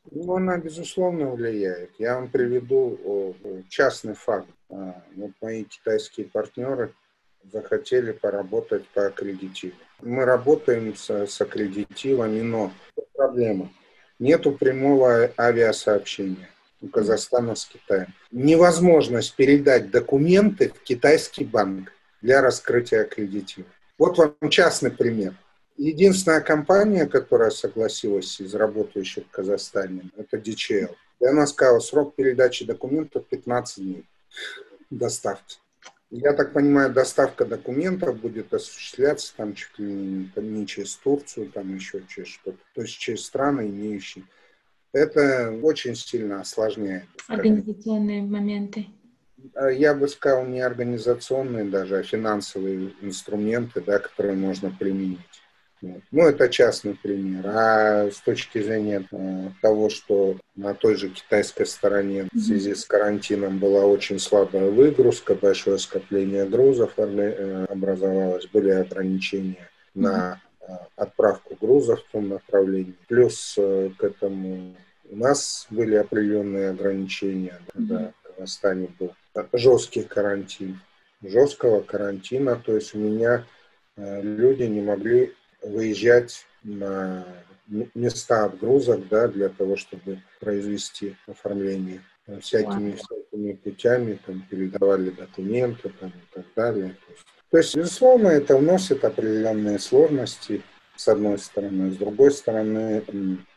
Ну, 0.09 0.35
она, 0.35 0.57
безусловно, 0.57 1.29
влияет. 1.29 1.91
Я 1.99 2.15
вам 2.15 2.29
приведу 2.29 3.35
частный 3.69 4.13
факт. 4.13 4.47
А, 4.69 5.01
вот 5.15 5.31
мои 5.41 5.63
китайские 5.63 6.27
партнеры 6.27 6.93
захотели 7.51 8.11
поработать 8.11 8.87
по 8.89 9.07
аккредитиву. 9.07 9.75
Мы 10.01 10.25
работаем 10.25 10.95
с, 10.95 11.09
с 11.09 11.41
аккредитивами, 11.41 12.41
но 12.41 12.71
проблема. 13.15 13.71
Нету 14.19 14.51
прямого 14.51 15.31
авиасообщения 15.37 16.49
у 16.81 16.87
Казахстана 16.87 17.55
с 17.55 17.65
Китаем. 17.65 18.13
Невозможность 18.31 19.35
передать 19.35 19.89
документы 19.89 20.69
в 20.69 20.83
китайский 20.83 21.45
банк 21.45 21.91
для 22.21 22.41
раскрытия 22.41 23.03
аккредитива. 23.03 23.67
Вот 23.97 24.17
вам 24.17 24.35
частный 24.49 24.91
пример. 24.91 25.33
Единственная 25.77 26.41
компания, 26.41 27.05
которая 27.05 27.51
согласилась 27.51 28.39
из 28.41 28.53
работающих 28.55 29.25
в 29.25 29.31
Казахстане, 29.31 30.09
это 30.17 30.37
DCL. 30.37 30.93
И 31.19 31.25
она 31.25 31.45
сказала, 31.47 31.79
срок 31.79 32.15
передачи 32.15 32.65
документов 32.65 33.25
15 33.27 33.83
дней 33.83 34.05
доставки. 34.89 35.57
Я 36.09 36.33
так 36.33 36.53
понимаю, 36.53 36.93
доставка 36.93 37.45
документов 37.45 38.19
будет 38.19 38.53
осуществляться 38.53 39.33
там 39.35 39.53
чуть 39.53 39.77
ли 39.77 39.85
не, 39.85 40.31
не 40.37 40.65
через 40.65 40.95
Турцию, 40.95 41.51
там 41.51 41.75
еще 41.75 42.01
через 42.07 42.29
что-то, 42.29 42.59
то 42.73 42.81
есть 42.81 42.97
через 42.97 43.25
страны, 43.25 43.67
имеющие. 43.67 44.23
Это 44.93 45.51
очень 45.61 45.95
сильно 45.95 46.41
осложняет. 46.41 47.05
Организационные 47.27 48.21
моменты. 48.21 48.87
А 49.53 49.69
я 49.69 49.93
бы 49.93 50.07
сказал, 50.07 50.45
не 50.45 50.61
организационные 50.61 51.65
даже, 51.65 51.97
а 51.97 52.03
финансовые 52.03 52.93
инструменты, 53.01 53.81
да, 53.81 53.99
которые 53.99 54.35
можно 54.35 54.71
применить. 54.71 55.19
Ну, 55.81 56.23
это 56.23 56.49
частный 56.49 56.95
пример. 56.95 57.45
А 57.47 58.09
с 58.09 58.19
точки 58.21 58.61
зрения 58.61 59.05
э, 59.11 59.49
того, 59.61 59.89
что 59.89 60.37
на 60.55 60.73
той 60.73 60.95
же 60.95 61.09
китайской 61.09 61.65
стороне 61.65 62.27
в 62.33 62.39
связи 62.39 62.73
с 62.73 62.85
карантином 62.85 63.59
была 63.59 63.85
очень 63.85 64.19
слабая 64.19 64.71
выгрузка, 64.71 65.35
большое 65.35 65.77
скопление 65.77 66.45
грузов 66.45 66.93
э, 66.97 67.65
образовалось, 67.69 68.47
были 68.47 68.71
ограничения 68.71 69.69
на 69.93 70.41
э, 70.61 70.65
отправку 70.95 71.55
грузов 71.59 72.03
в 72.03 72.11
том 72.11 72.29
направлении. 72.29 72.95
Плюс 73.07 73.53
к 73.55 74.03
этому 74.03 74.75
у 75.09 75.15
нас 75.15 75.67
были 75.69 75.95
определенные 75.95 76.71
ограничения, 76.71 77.61
когда 77.71 78.13
в 78.23 78.35
Казахстане 78.35 78.89
был 78.99 79.13
жесткий 79.53 80.03
карантин. 80.03 80.79
Жесткого 81.21 81.81
карантина, 81.81 82.61
то 82.63 82.75
есть 82.75 82.93
у 82.93 82.99
меня 82.99 83.43
люди 83.95 84.63
не 84.63 84.81
могли 84.81 85.33
выезжать 85.69 86.45
на 86.63 87.25
места 87.95 88.45
отгрузок, 88.45 89.07
да, 89.09 89.27
для 89.27 89.49
того, 89.49 89.75
чтобы 89.75 90.21
произвести 90.39 91.15
оформление 91.27 92.01
всякими, 92.41 92.93
всякими 92.93 93.53
путями, 93.53 94.19
там, 94.25 94.45
передавали 94.49 95.09
документы 95.09 95.91
там, 95.99 96.09
и 96.09 96.35
так 96.35 96.45
далее. 96.55 96.95
То 97.05 97.11
есть, 97.11 97.25
то 97.49 97.57
есть, 97.57 97.75
безусловно, 97.77 98.27
это 98.27 98.57
вносит 98.57 99.05
определенные 99.05 99.79
сложности, 99.79 100.61
с 100.97 101.07
одной 101.07 101.37
стороны. 101.37 101.91
С 101.91 101.97
другой 101.97 102.31
стороны, 102.31 103.03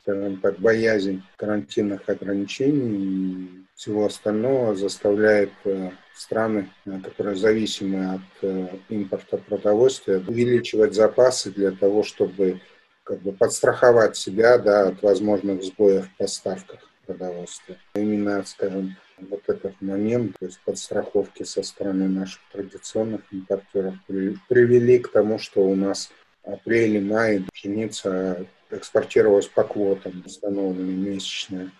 скажем 0.03 0.37
так, 0.41 0.59
боязнь 0.59 1.23
карантинных 1.37 2.09
ограничений 2.09 2.99
и 2.99 3.65
всего 3.75 4.07
остального 4.07 4.75
заставляет 4.75 5.51
э, 5.65 5.91
страны, 6.21 6.71
э, 6.85 7.01
которые 7.03 7.37
зависимы 7.37 8.15
от 8.15 8.21
э, 8.43 8.69
импорта 8.89 9.39
продовольствия, 9.39 10.19
увеличивать 10.19 10.95
запасы 10.95 11.51
для 11.51 11.71
того, 11.73 12.03
чтобы 12.03 12.61
как 13.05 13.21
бы 13.23 13.33
подстраховать 13.33 14.17
себя 14.17 14.59
да, 14.59 14.89
от 14.89 15.03
возможных 15.03 15.63
сбоев 15.63 16.07
в 16.07 16.17
поставках 16.17 16.81
продовольствия. 17.07 17.79
Именно, 17.95 18.45
скажем, 18.45 18.97
вот 19.19 19.43
этот 19.49 19.81
момент, 19.81 20.37
то 20.39 20.47
есть 20.47 20.61
подстраховки 20.65 21.43
со 21.43 21.63
стороны 21.63 22.09
наших 22.09 22.41
традиционных 22.53 23.23
импортеров 23.33 23.95
привели 24.07 24.99
к 24.99 25.09
тому, 25.09 25.39
что 25.39 25.63
у 25.63 25.75
нас 25.75 26.11
апреле-мае 26.45 27.45
пшеница 27.53 28.47
экспортировалась 28.71 29.49
по 29.49 29.65
квотам, 29.65 30.23
установленная 30.25 30.95
месячная 30.95 31.71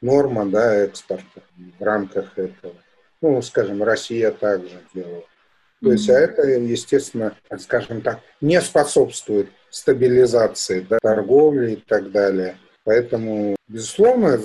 норма 0.00 0.46
да, 0.46 0.76
экспорта 0.76 1.42
в 1.78 1.82
рамках 1.82 2.38
этого. 2.38 2.74
Ну, 3.20 3.42
скажем, 3.42 3.82
Россия 3.82 4.30
также 4.30 4.80
делала. 4.94 5.24
То 5.82 5.92
есть, 5.92 6.10
а 6.10 6.14
это, 6.14 6.42
естественно, 6.42 7.36
скажем 7.58 8.00
так, 8.02 8.20
не 8.40 8.60
способствует 8.60 9.48
стабилизации 9.70 10.80
да, 10.80 10.98
торговли 11.00 11.72
и 11.72 11.76
так 11.76 12.10
далее. 12.10 12.56
Поэтому, 12.84 13.54
безусловно, 13.68 14.38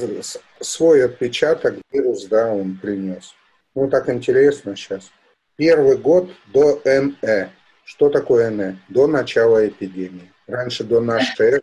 свой 0.60 1.06
отпечаток 1.06 1.78
вирус, 1.92 2.26
да, 2.26 2.52
он 2.52 2.78
принес. 2.78 3.34
Ну, 3.74 3.90
так 3.90 4.10
интересно 4.10 4.76
сейчас. 4.76 5.12
Первый 5.56 5.98
год 5.98 6.30
до 6.54 6.82
НЭ. 6.84 7.50
Что 7.84 8.10
такое 8.10 8.50
НЭ? 8.50 8.78
До 8.90 9.08
начала 9.08 9.68
эпидемии. 9.68 10.32
Раньше, 10.46 10.84
до 10.84 11.00
нашей 11.00 11.48
эры. 11.48 11.62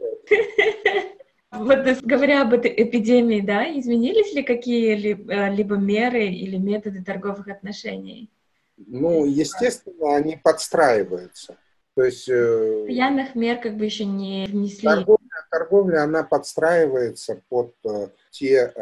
Вот 1.64 2.02
говоря 2.02 2.42
об 2.42 2.54
этой 2.54 2.72
эпидемии, 2.76 3.40
да, 3.40 3.66
изменились 3.78 4.34
ли 4.34 4.42
какие-либо 4.42 5.74
э, 5.74 5.78
меры 5.78 6.26
или 6.26 6.56
методы 6.56 7.04
торговых 7.04 7.48
отношений? 7.48 8.30
Ну, 8.76 9.26
естественно, 9.26 10.16
они 10.16 10.38
подстраиваются. 10.42 11.56
То 11.94 12.04
есть... 12.04 12.28
Э, 12.28 12.84
Постоянных 12.86 13.34
мер 13.34 13.60
как 13.60 13.76
бы 13.76 13.84
еще 13.84 14.06
не 14.06 14.46
внесли. 14.46 14.88
Торговля, 14.88 15.18
торговля 15.50 16.02
она 16.04 16.22
подстраивается 16.22 17.42
под 17.48 17.74
э, 17.84 18.08
те 18.30 18.72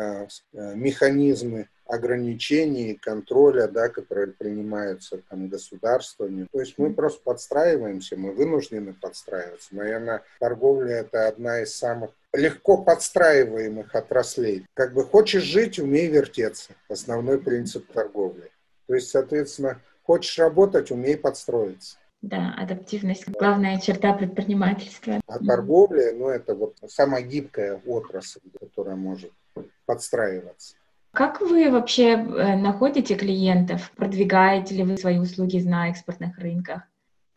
механизмы 0.52 1.68
ограничений, 1.88 2.94
контроля, 2.94 3.66
да, 3.66 3.88
которые 3.88 4.28
принимаются 4.28 5.18
там 5.28 5.48
государствами. 5.48 6.46
То 6.52 6.60
есть 6.60 6.74
мы 6.76 6.92
просто 6.92 7.20
подстраиваемся, 7.24 8.16
мы 8.16 8.32
вынуждены 8.32 8.92
подстраиваться. 8.92 9.74
Наверное, 9.74 10.22
торговля 10.38 10.96
это 10.96 11.26
одна 11.26 11.62
из 11.62 11.74
самых 11.74 12.10
легко 12.38 12.78
подстраиваемых 12.78 13.94
отраслей. 13.94 14.66
Как 14.74 14.94
бы 14.94 15.04
хочешь 15.04 15.42
жить, 15.42 15.78
умей 15.78 16.06
вертеться. 16.06 16.72
Основной 16.88 17.38
принцип 17.38 17.90
торговли. 17.92 18.50
То 18.86 18.94
есть, 18.94 19.10
соответственно, 19.10 19.80
хочешь 20.02 20.38
работать, 20.38 20.90
умей 20.90 21.16
подстроиться. 21.16 21.98
Да, 22.22 22.54
адаптивность– 22.56 23.28
главная 23.28 23.78
черта 23.78 24.12
предпринимательства. 24.12 25.20
А 25.26 25.38
торговля, 25.38 26.12
ну, 26.14 26.28
это 26.28 26.54
вот 26.54 26.76
самая 26.88 27.22
гибкая 27.22 27.80
отрасль, 27.86 28.40
которая 28.58 28.96
может 28.96 29.32
подстраиваться. 29.86 30.74
Как 31.12 31.40
вы 31.40 31.70
вообще 31.70 32.12
э, 32.12 32.56
находите 32.56 33.14
клиентов? 33.14 33.92
Продвигаете 33.96 34.74
ли 34.74 34.82
вы 34.82 34.96
свои 34.96 35.18
услуги 35.18 35.58
на 35.58 35.90
экспортных 35.90 36.38
рынках? 36.38 36.82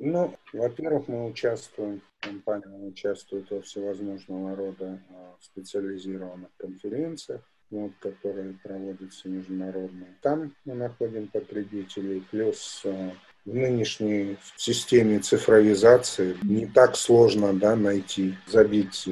Ну, 0.03 0.33
во-первых, 0.51 1.07
мы 1.07 1.27
участвуем, 1.27 2.01
компания 2.21 2.87
участвует 2.87 3.51
во 3.51 3.61
всевозможного 3.61 4.55
рода 4.55 4.99
а, 5.11 5.35
специализированных 5.39 6.49
конференциях, 6.57 7.41
вот, 7.69 7.91
которые 7.99 8.57
проводятся 8.63 9.29
международные. 9.29 10.17
Там 10.23 10.55
мы 10.65 10.73
находим 10.73 11.27
потребителей, 11.27 12.25
плюс 12.31 12.81
а, 12.83 13.11
в 13.45 13.53
нынешней 13.53 14.39
системе 14.57 15.19
цифровизации 15.19 16.35
не 16.41 16.65
так 16.65 16.95
сложно 16.95 17.53
да, 17.53 17.75
найти, 17.75 18.33
забить. 18.47 19.07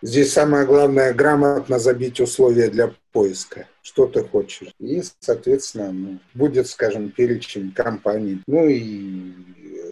Здесь 0.00 0.32
самое 0.32 0.64
главное 0.64 1.12
грамотно 1.12 1.78
забить 1.78 2.20
условия 2.20 2.70
для 2.70 2.94
поиска, 3.12 3.68
что 3.82 4.06
ты 4.06 4.24
хочешь. 4.24 4.74
И, 4.78 5.02
соответственно, 5.20 5.92
ну, 5.92 6.18
будет, 6.32 6.68
скажем, 6.68 7.10
перечень 7.10 7.70
компаний. 7.72 8.42
Ну 8.46 8.66
и 8.66 9.32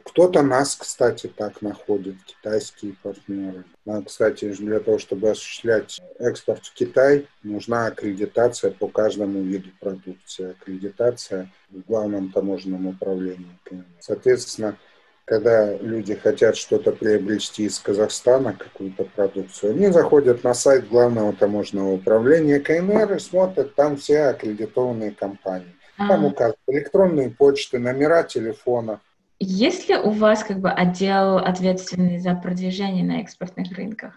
кто-то 0.04 0.42
нас, 0.42 0.76
кстати, 0.76 1.26
так 1.26 1.62
находит, 1.62 2.16
китайские 2.24 2.94
партнеры. 3.02 3.64
А, 3.86 4.02
кстати, 4.02 4.52
для 4.52 4.80
того, 4.80 4.98
чтобы 4.98 5.30
осуществлять 5.30 6.00
экспорт 6.18 6.64
в 6.66 6.74
Китай, 6.74 7.26
нужна 7.42 7.86
аккредитация 7.86 8.70
по 8.70 8.88
каждому 8.88 9.42
виду 9.42 9.70
продукции. 9.80 10.50
Аккредитация 10.50 11.50
в 11.70 11.80
главном 11.80 12.30
таможенном 12.30 12.86
управлении. 12.86 13.58
Соответственно, 14.00 14.76
когда 15.24 15.74
люди 15.76 16.14
хотят 16.14 16.56
что-то 16.56 16.92
приобрести 16.92 17.64
из 17.64 17.78
Казахстана, 17.78 18.54
какую-то 18.54 19.04
продукцию, 19.04 19.72
они 19.72 19.86
заходят 19.88 20.42
на 20.44 20.52
сайт 20.52 20.88
главного 20.88 21.32
таможенного 21.32 21.92
управления 21.92 22.60
КНР 22.60 23.14
и 23.14 23.18
смотрят 23.18 23.74
там 23.74 23.96
все 23.96 24.24
аккредитованные 24.24 25.12
компании. 25.12 25.74
Там 25.96 26.24
указаны 26.24 26.56
электронные 26.66 27.30
почты, 27.30 27.78
номера 27.78 28.24
телефона. 28.24 29.00
Есть 29.44 29.88
ли 29.88 29.96
у 29.96 30.10
вас 30.10 30.44
как 30.44 30.60
бы 30.60 30.70
отдел 30.70 31.38
ответственный 31.38 32.20
за 32.20 32.36
продвижение 32.36 33.04
на 33.04 33.20
экспортных 33.20 33.76
рынках? 33.76 34.14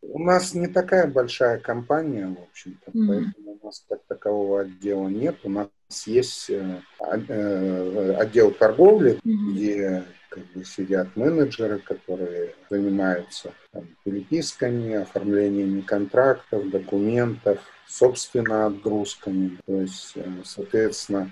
У 0.00 0.18
нас 0.18 0.54
не 0.54 0.68
такая 0.68 1.06
большая 1.06 1.58
компания, 1.58 2.26
в 2.26 2.50
общем-то, 2.50 2.90
mm-hmm. 2.90 3.06
поэтому 3.06 3.58
у 3.60 3.66
нас 3.66 3.84
как 3.86 4.00
такового 4.08 4.62
отдела 4.62 5.08
нет. 5.08 5.36
У 5.44 5.50
нас 5.50 5.68
есть 6.06 6.48
э, 6.48 6.80
э, 6.98 8.16
отдел 8.18 8.52
торговли, 8.52 9.20
mm-hmm. 9.22 9.52
где 9.52 10.04
как 10.30 10.44
бы 10.54 10.64
сидят 10.64 11.14
менеджеры, 11.14 11.78
которые 11.80 12.54
занимаются 12.70 13.52
там, 13.70 13.86
переписками, 14.02 14.94
оформлениями 14.94 15.82
контрактов, 15.82 16.70
документов, 16.70 17.58
собственно, 17.86 18.64
отгрузками, 18.64 19.58
то 19.66 19.82
есть, 19.82 20.12
э, 20.14 20.24
соответственно, 20.42 21.30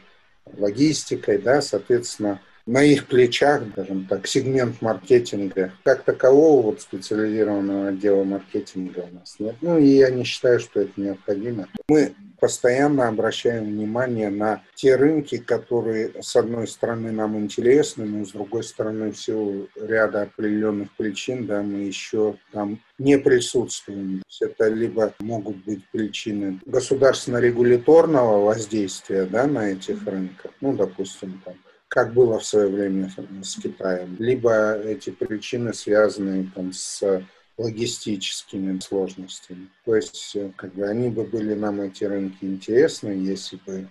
логистикой, 0.59 1.39
да, 1.39 1.63
соответственно, 1.63 2.39
на 2.67 2.83
их 2.83 3.07
плечах, 3.07 3.63
скажем 3.73 4.07
так, 4.07 4.27
сегмент 4.27 4.81
маркетинга. 4.83 5.73
Как 5.83 6.05
такового 6.05 6.63
вот 6.63 6.81
специализированного 6.81 7.89
отдела 7.89 8.25
маркетинга 8.25 9.09
у 9.11 9.15
нас 9.15 9.37
нет. 9.39 9.57
Ну 9.61 9.79
и 9.79 9.87
я 9.87 10.11
не 10.11 10.25
считаю, 10.25 10.61
что 10.61 10.81
это 10.81 10.93
необходимо. 11.01 11.69
Мы 11.89 12.15
постоянно 12.43 13.07
обращаем 13.07 13.67
внимание 13.67 14.29
на 14.29 14.63
те 14.75 14.97
рынки, 14.97 15.39
которые, 15.39 16.13
с 16.21 16.35
одной 16.35 16.67
стороны, 16.67 17.13
нам 17.13 17.39
интересны, 17.39 18.05
но 18.05 18.25
с 18.25 18.33
другой 18.33 18.65
стороны, 18.65 19.13
в 19.13 19.17
силу 19.17 19.69
ряда 19.81 20.23
определенных 20.23 20.91
причин, 20.97 21.47
да, 21.47 21.63
мы 21.63 21.83
еще 21.83 22.37
там 22.51 22.81
не 22.99 23.17
присутствуем. 23.17 24.23
Это 24.41 24.69
либо 24.69 25.15
могут 25.21 25.59
быть 25.65 25.87
причины 25.93 26.59
государственно-регуляторного 26.67 28.45
воздействия 28.45 29.25
да, 29.27 29.47
на 29.47 29.71
этих 29.71 30.05
рынках, 30.05 30.51
ну, 30.61 30.73
допустим, 30.75 31.41
там, 31.45 31.55
как 31.93 32.15
было 32.15 32.39
в 32.39 32.47
свое 32.47 32.69
время 32.69 33.13
с 33.43 33.57
Китаем, 33.57 34.17
либо 34.19 34.79
эти 34.79 35.11
причины 35.11 35.75
связаны 35.75 36.51
там, 36.55 36.73
с 36.73 37.23
логистическими 37.59 38.81
сложностями. 38.81 39.69
То 39.85 39.97
есть, 39.97 40.35
э, 40.35 40.53
как 40.57 40.73
бы 40.73 40.89
они 40.89 41.11
бы 41.11 41.25
были 41.25 41.53
нам 41.53 41.83
эти 41.83 42.05
рынки 42.05 42.47
интересны, 42.47 43.11
если 43.11 43.59
бы, 43.67 43.91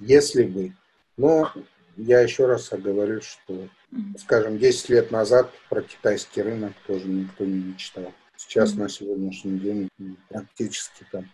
если 0.00 0.42
бы. 0.42 0.74
Но 1.16 1.50
я 1.96 2.20
еще 2.20 2.44
раз 2.44 2.68
говорю, 2.72 3.22
что, 3.22 3.70
скажем, 4.18 4.58
10 4.58 4.90
лет 4.90 5.10
назад 5.10 5.50
про 5.70 5.80
китайский 5.80 6.42
рынок 6.42 6.74
тоже 6.86 7.08
никто 7.08 7.46
не 7.46 7.72
мечтал. 7.72 8.12
Сейчас 8.36 8.74
на 8.74 8.90
сегодняшний 8.90 9.58
день 9.58 9.88
практически 10.28 11.06
там 11.10 11.24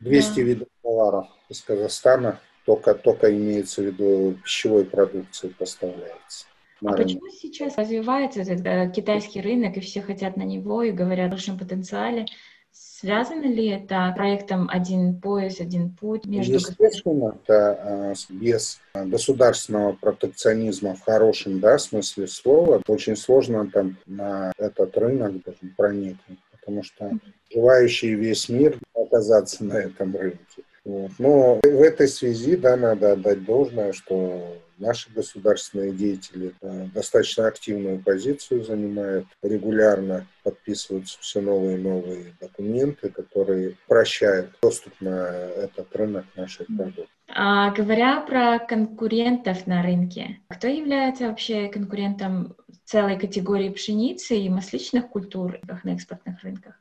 200 0.00 0.34
да. 0.34 0.42
видов 0.42 0.68
товаров 0.82 1.26
из 1.48 1.62
Казахстана 1.62 2.38
только, 2.64 2.94
только 2.94 3.34
имеется 3.34 3.82
в 3.82 3.86
виду 3.86 4.36
пищевой 4.42 4.84
продукции 4.84 5.48
поставляется. 5.48 6.46
А 6.84 6.92
почему 6.92 7.28
сейчас 7.30 7.78
развивается 7.78 8.40
этот 8.40 8.66
э, 8.66 8.92
китайский 8.94 9.40
рынок, 9.40 9.76
и 9.76 9.80
все 9.80 10.02
хотят 10.02 10.36
на 10.36 10.42
него 10.42 10.82
и 10.82 10.90
говорят 10.90 11.28
о 11.28 11.30
большом 11.30 11.58
потенциале? 11.58 12.26
Связано 12.72 13.44
ли 13.44 13.68
это 13.68 14.12
проектом 14.16 14.68
«Один 14.68 15.20
пояс, 15.20 15.60
один 15.60 15.90
путь» 15.90 16.26
между... 16.26 16.54
Естественно, 16.54 17.36
это 17.44 17.78
а, 17.80 18.14
без 18.30 18.80
государственного 18.94 19.92
протекционизма 19.92 20.94
в 20.94 21.02
хорошем 21.02 21.60
да, 21.60 21.78
смысле 21.78 22.26
слова 22.26 22.82
очень 22.88 23.16
сложно 23.16 23.70
там 23.70 23.96
на 24.06 24.52
этот 24.58 24.96
рынок 24.98 25.34
проникнуть, 25.76 26.38
потому 26.50 26.82
что 26.82 27.12
желающие 27.52 28.14
весь 28.14 28.48
мир 28.48 28.78
оказаться 28.94 29.64
на 29.64 29.74
этом 29.74 30.16
рынке. 30.16 30.62
Вот. 30.84 31.12
Но 31.18 31.60
в 31.62 31.82
этой 31.82 32.08
связи 32.08 32.56
да, 32.56 32.76
надо 32.76 33.12
отдать 33.12 33.44
должное, 33.44 33.92
что 33.92 34.58
Наши 34.78 35.12
государственные 35.12 35.92
деятели 35.92 36.52
э, 36.60 36.86
достаточно 36.92 37.46
активную 37.46 38.02
позицию 38.02 38.64
занимают, 38.64 39.26
регулярно 39.42 40.26
подписываются 40.42 41.16
все 41.20 41.40
новые 41.40 41.78
и 41.78 41.80
новые 41.80 42.34
документы, 42.40 43.08
которые 43.08 43.76
прощают 43.86 44.50
доступ 44.60 44.92
на 45.00 45.28
этот 45.28 45.94
рынок 45.94 46.26
наших 46.34 46.66
продуктов. 46.66 47.06
А, 47.28 47.70
говоря 47.70 48.20
про 48.20 48.58
конкурентов 48.58 49.66
на 49.66 49.82
рынке, 49.82 50.40
кто 50.48 50.66
является 50.66 51.28
вообще 51.28 51.68
конкурентом 51.68 52.56
целой 52.84 53.18
категории 53.18 53.70
пшеницы 53.70 54.36
и 54.36 54.48
масличных 54.48 55.08
культур 55.08 55.60
на 55.84 55.94
экспортных 55.94 56.42
рынках? 56.42 56.74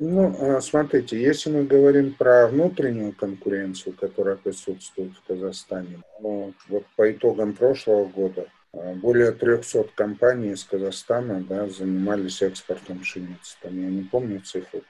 Ну, 0.00 0.36
а, 0.40 0.60
смотрите, 0.60 1.20
если 1.20 1.50
мы 1.50 1.64
говорим 1.64 2.14
про 2.14 2.46
внутреннюю 2.46 3.12
конкуренцию, 3.12 3.96
которая 3.96 4.36
присутствует 4.36 5.12
в 5.14 5.26
Казахстане, 5.26 6.02
ну, 6.20 6.54
вот 6.68 6.84
по 6.94 7.10
итогам 7.10 7.52
прошлого 7.52 8.04
года 8.04 8.46
а, 8.72 8.94
более 8.94 9.32
300 9.32 9.88
компаний 9.96 10.52
из 10.52 10.62
Казахстана 10.62 11.40
да, 11.40 11.68
занимались 11.68 12.42
экспортом 12.42 13.00
пшеницы. 13.00 13.56
Там, 13.60 13.76
я 13.76 13.90
не 13.90 14.04
помню 14.04 14.40
цифру, 14.40 14.82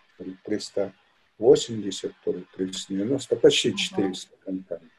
380, 0.44 2.12
то 2.22 2.32
ли 2.32 2.44
390, 2.54 3.36
почти 3.36 3.74
400 3.74 4.36
компаний. 4.44 4.90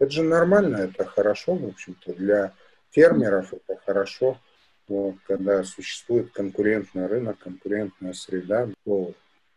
Это 0.00 0.10
же 0.10 0.24
нормально, 0.24 0.78
это 0.78 1.04
хорошо, 1.04 1.54
в 1.54 1.68
общем-то, 1.68 2.14
для 2.14 2.52
фермеров 2.90 3.54
это 3.54 3.80
хорошо. 3.86 4.38
Вот, 4.88 5.14
когда 5.28 5.62
существует 5.62 6.32
конкурентный 6.32 7.06
рынок, 7.06 7.38
конкурентная 7.38 8.12
среда, 8.12 8.68
то 8.84 9.14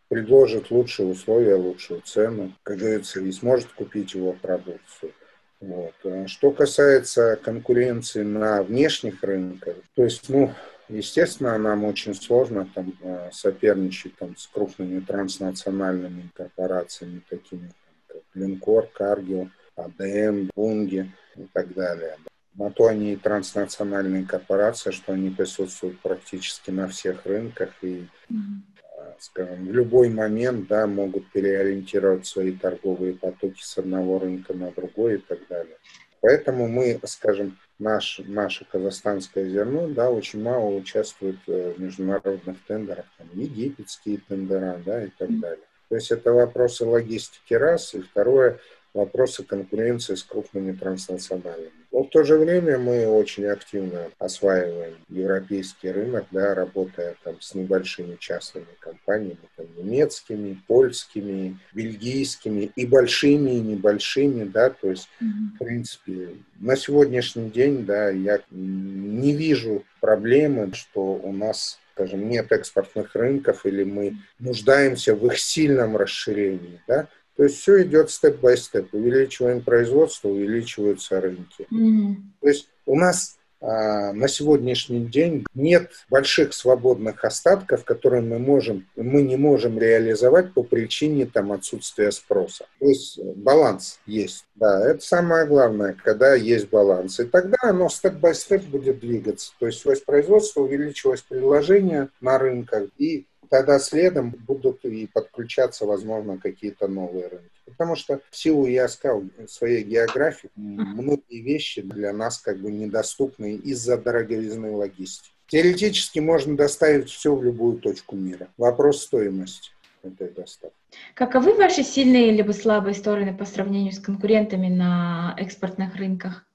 предложит 0.09 0.71
лучшие 0.71 1.07
условия, 1.07 1.55
лучшую 1.55 2.01
цену, 2.01 2.53
как 2.63 2.77
говорится, 2.77 3.19
и 3.19 3.31
сможет 3.31 3.71
купить 3.73 4.13
его 4.13 4.33
продукцию. 4.33 5.13
Вот. 5.61 5.93
А 6.03 6.27
что 6.27 6.51
касается 6.51 7.39
конкуренции 7.41 8.23
на 8.23 8.61
внешних 8.61 9.23
рынках, 9.23 9.75
то 9.95 10.03
есть, 10.03 10.29
ну, 10.29 10.53
естественно, 10.89 11.57
нам 11.57 11.85
очень 11.85 12.13
сложно 12.13 12.69
там 12.75 12.93
а, 13.03 13.29
соперничать 13.31 14.15
там, 14.17 14.35
с 14.37 14.47
крупными 14.47 14.99
транснациональными 14.99 16.29
корпорациями, 16.35 17.21
такими 17.27 17.71
как 18.07 18.21
Линкор, 18.35 18.87
Каргил, 18.93 19.49
АДМ, 19.75 20.49
Бунги 20.55 21.11
и 21.35 21.47
так 21.51 21.73
далее. 21.73 22.17
На 22.53 22.69
то 22.69 22.87
они 22.87 23.13
и 23.13 23.17
транснациональные 23.17 24.25
корпорации, 24.25 24.91
что 24.91 25.13
они 25.13 25.29
присутствуют 25.29 25.99
практически 25.99 26.69
на 26.69 26.87
всех 26.87 27.25
рынках 27.25 27.73
и 27.81 28.07
mm-hmm 28.29 28.74
скажем, 29.19 29.67
в 29.67 29.71
любой 29.71 30.09
момент 30.09 30.67
да, 30.67 30.87
могут 30.87 31.31
переориентировать 31.31 32.25
свои 32.25 32.51
торговые 32.51 33.13
потоки 33.13 33.61
с 33.61 33.77
одного 33.77 34.19
рынка 34.19 34.53
на 34.53 34.71
другой 34.71 35.15
и 35.15 35.17
так 35.17 35.39
далее. 35.49 35.77
Поэтому 36.21 36.67
мы, 36.67 36.99
скажем, 37.03 37.57
наш, 37.77 38.19
наше 38.25 38.65
казахстанское 38.65 39.47
зерно 39.49 39.87
да, 39.87 40.09
очень 40.09 40.41
мало 40.41 40.75
участвует 40.75 41.37
э, 41.47 41.73
в 41.77 41.81
международных 41.81 42.57
тендерах, 42.67 43.05
там, 43.17 43.27
египетские 43.33 44.19
тендера 44.27 44.81
да, 44.85 45.03
и 45.03 45.09
так 45.17 45.39
далее. 45.39 45.65
То 45.89 45.95
есть 45.95 46.11
это 46.11 46.33
вопросы 46.33 46.85
логистики 46.85 47.53
раз, 47.53 47.93
и 47.93 48.01
второе– 48.01 48.59
вопросы 48.95 49.43
конкуренции 49.43 50.15
с 50.15 50.23
крупными 50.23 50.71
транснациональными. 50.71 51.71
Но 51.95 52.03
в 52.03 52.09
то 52.09 52.25
же 52.25 52.37
время 52.37 52.77
мы 52.77 53.07
очень 53.07 53.45
активно 53.45 54.09
осваиваем 54.19 54.95
европейский 55.07 55.91
рынок, 55.91 56.25
да, 56.29 56.53
работая 56.53 57.15
там 57.23 57.39
с 57.39 57.55
небольшими 57.55 58.17
частными 58.19 58.67
компаниями, 58.81 59.37
там, 59.55 59.65
немецкими, 59.77 60.61
польскими, 60.67 61.57
бельгийскими 61.71 62.69
и 62.75 62.85
большими, 62.85 63.51
и 63.51 63.61
небольшими, 63.61 64.43
да, 64.43 64.71
то 64.71 64.89
есть, 64.89 65.07
mm-hmm. 65.21 65.55
в 65.55 65.57
принципе, 65.63 66.29
на 66.59 66.75
сегодняшний 66.75 67.49
день, 67.49 67.85
да, 67.85 68.09
я 68.09 68.41
не 68.51 69.31
вижу 69.31 69.85
проблемы, 70.01 70.73
что 70.73 70.99
у 70.99 71.31
нас 71.31 71.79
скажем, 71.93 72.27
нет 72.27 72.51
экспортных 72.51 73.15
рынков 73.15 73.65
или 73.65 73.85
мы 73.85 74.17
нуждаемся 74.37 75.15
в 75.15 75.25
их 75.27 75.39
сильном 75.39 75.95
расширении. 75.95 76.81
Да? 76.89 77.07
То 77.37 77.43
есть 77.43 77.59
все 77.59 77.83
идет 77.83 78.09
степ-бай-степ. 78.09 78.93
Увеличиваем 78.93 79.61
производство, 79.61 80.29
увеличиваются 80.29 81.19
рынки. 81.19 81.67
Mm-hmm. 81.71 82.15
То 82.41 82.47
есть 82.47 82.69
у 82.85 82.95
нас 82.95 83.37
а, 83.61 84.13
на 84.13 84.27
сегодняшний 84.27 85.05
день 85.05 85.43
нет 85.55 85.89
больших 86.09 86.53
свободных 86.53 87.25
остатков, 87.25 87.83
которые 87.83 88.21
мы 88.21 88.37
можем, 88.37 88.87
мы 88.95 89.23
не 89.23 89.37
можем 89.37 89.79
реализовать 89.79 90.53
по 90.53 90.61
причине 90.61 91.25
там 91.25 91.51
отсутствия 91.51 92.11
спроса. 92.11 92.67
То 92.79 92.87
есть 92.87 93.19
баланс 93.19 93.99
есть. 94.05 94.45
Да, 94.55 94.87
это 94.87 95.01
самое 95.01 95.47
главное, 95.47 95.97
когда 96.03 96.35
есть 96.35 96.69
баланс. 96.69 97.19
И 97.19 97.25
тогда 97.25 97.57
оно 97.63 97.89
степ-бай-степ 97.89 98.63
будет 98.65 98.99
двигаться. 98.99 99.53
То 99.59 99.65
есть 99.65 99.83
производство, 100.05 100.61
увеличилось 100.61 101.21
предложение 101.21 102.09
на 102.21 102.37
рынках 102.37 102.89
и 102.97 103.25
тогда 103.49 103.79
следом 103.79 104.31
будут 104.31 104.85
и 104.85 105.07
подключаться, 105.07 105.85
возможно, 105.85 106.37
какие-то 106.37 106.87
новые 106.87 107.27
рынки. 107.27 107.49
Потому 107.65 107.95
что 107.95 108.21
в 108.29 108.35
силу, 108.35 108.65
я 108.65 108.87
сказал, 108.87 109.23
своей 109.47 109.83
географии, 109.83 110.49
многие 110.55 111.41
вещи 111.41 111.81
для 111.81 112.13
нас 112.13 112.37
как 112.37 112.59
бы 112.59 112.71
недоступны 112.71 113.55
из-за 113.55 113.97
дороговизны 113.97 114.71
логистики. 114.71 115.31
Теоретически 115.47 116.19
можно 116.19 116.55
доставить 116.55 117.09
все 117.09 117.35
в 117.35 117.43
любую 117.43 117.79
точку 117.79 118.15
мира. 118.15 118.47
Вопрос 118.57 119.03
стоимости 119.03 119.71
этой 120.03 120.29
доставки. 120.29 120.75
Каковы 121.13 121.55
ваши 121.55 121.83
сильные 121.83 122.31
либо 122.31 122.51
слабые 122.51 122.93
стороны 122.93 123.35
по 123.35 123.45
сравнению 123.45 123.91
с 123.91 123.99
конкурентами 123.99 124.69
на 124.69 125.35
экспортных 125.37 125.95
рынках? 125.95 126.45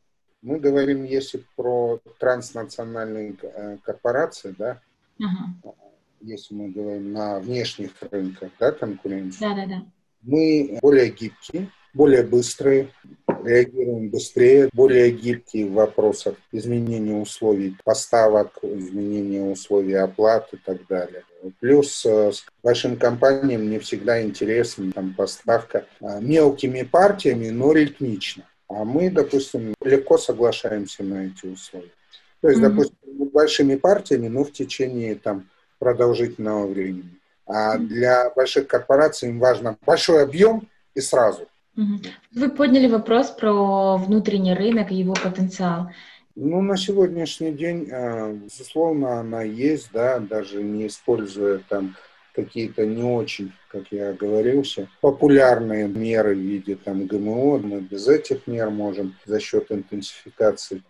Мы 0.43 0.59
говорим, 0.59 1.05
если 1.05 1.45
про 1.57 2.01
транснациональные 2.19 3.35
э, 3.43 3.77
корпорации, 3.85 4.55
да, 4.57 4.81
uh-huh 5.21 5.75
если 6.21 6.55
мы 6.55 6.69
говорим 6.69 7.13
на 7.13 7.39
внешних 7.41 7.91
рынках, 8.11 8.51
да, 8.59 8.73
конкуренции, 8.73 9.41
да, 9.41 9.55
да, 9.55 9.67
да. 9.67 9.85
мы 10.23 10.79
более 10.81 11.11
гибкие, 11.11 11.69
более 11.93 12.23
быстрые, 12.23 12.91
реагируем 13.45 14.11
быстрее, 14.11 14.69
более 14.73 15.11
гибкие 15.11 15.67
в 15.67 15.73
вопросах 15.73 16.37
изменения 16.53 17.15
условий 17.15 17.77
поставок, 17.85 18.59
изменения 18.63 19.43
условий 19.43 19.95
оплаты 19.95 20.57
и 20.57 20.59
так 20.65 20.87
далее. 20.87 21.25
Плюс 21.59 22.05
э, 22.05 22.33
с 22.33 22.45
большим 22.63 22.97
компаниям 22.97 23.69
не 23.71 23.79
всегда 23.79 24.23
интересна 24.23 24.93
там, 24.93 25.15
поставка 25.15 25.87
э, 26.01 26.21
мелкими 26.21 26.83
партиями, 26.83 27.49
но 27.49 27.73
ритмично. 27.73 28.45
А 28.69 28.85
мы, 28.85 29.11
допустим, 29.11 29.75
легко 29.83 30.17
соглашаемся 30.19 31.03
на 31.03 31.27
эти 31.27 31.47
условия. 31.47 31.91
То 32.41 32.49
есть, 32.49 32.61
mm-hmm. 32.61 32.69
допустим, 32.69 32.97
большими 33.33 33.77
партиями, 33.77 34.29
но 34.29 34.45
в 34.45 34.53
течение 34.53 35.15
там, 35.15 35.49
продолжительного 35.81 36.69
времени. 36.69 37.19
А 37.47 37.77
для 37.79 38.31
больших 38.31 38.69
корпораций 38.69 39.31
им 39.31 39.41
важно 39.41 39.77
большой 39.85 40.23
объем 40.23 40.69
и 40.95 41.01
сразу. 41.01 41.49
Вы 42.33 42.51
подняли 42.51 42.87
вопрос 42.87 43.31
про 43.31 43.97
внутренний 43.97 44.55
рынок 44.55 44.93
и 44.93 44.97
его 44.97 45.15
потенциал. 45.15 45.91
Ну, 46.37 46.61
на 46.63 46.77
сегодняшний 46.77 47.53
день, 47.53 47.89
а, 47.91 48.33
безусловно, 48.33 49.19
она 49.19 49.43
есть, 49.43 49.91
да, 49.93 50.21
даже 50.21 50.63
не 50.63 50.87
используя 50.87 51.61
там 51.69 51.97
какие-то 52.35 52.87
не 52.87 53.03
очень, 53.03 53.53
как 53.69 53.91
я 53.91 54.11
оговорился, 54.11 54.89
популярные 55.01 55.89
меры 55.89 56.35
в 56.35 56.39
виде 56.39 56.77
там 56.77 57.07
ГМО. 57.07 57.59
Мы 57.59 57.81
без 57.81 58.07
этих 58.07 58.47
мер 58.47 58.71
можем 58.71 59.17
за 59.27 59.41
счет 59.41 59.67
интенсификации 59.71 60.83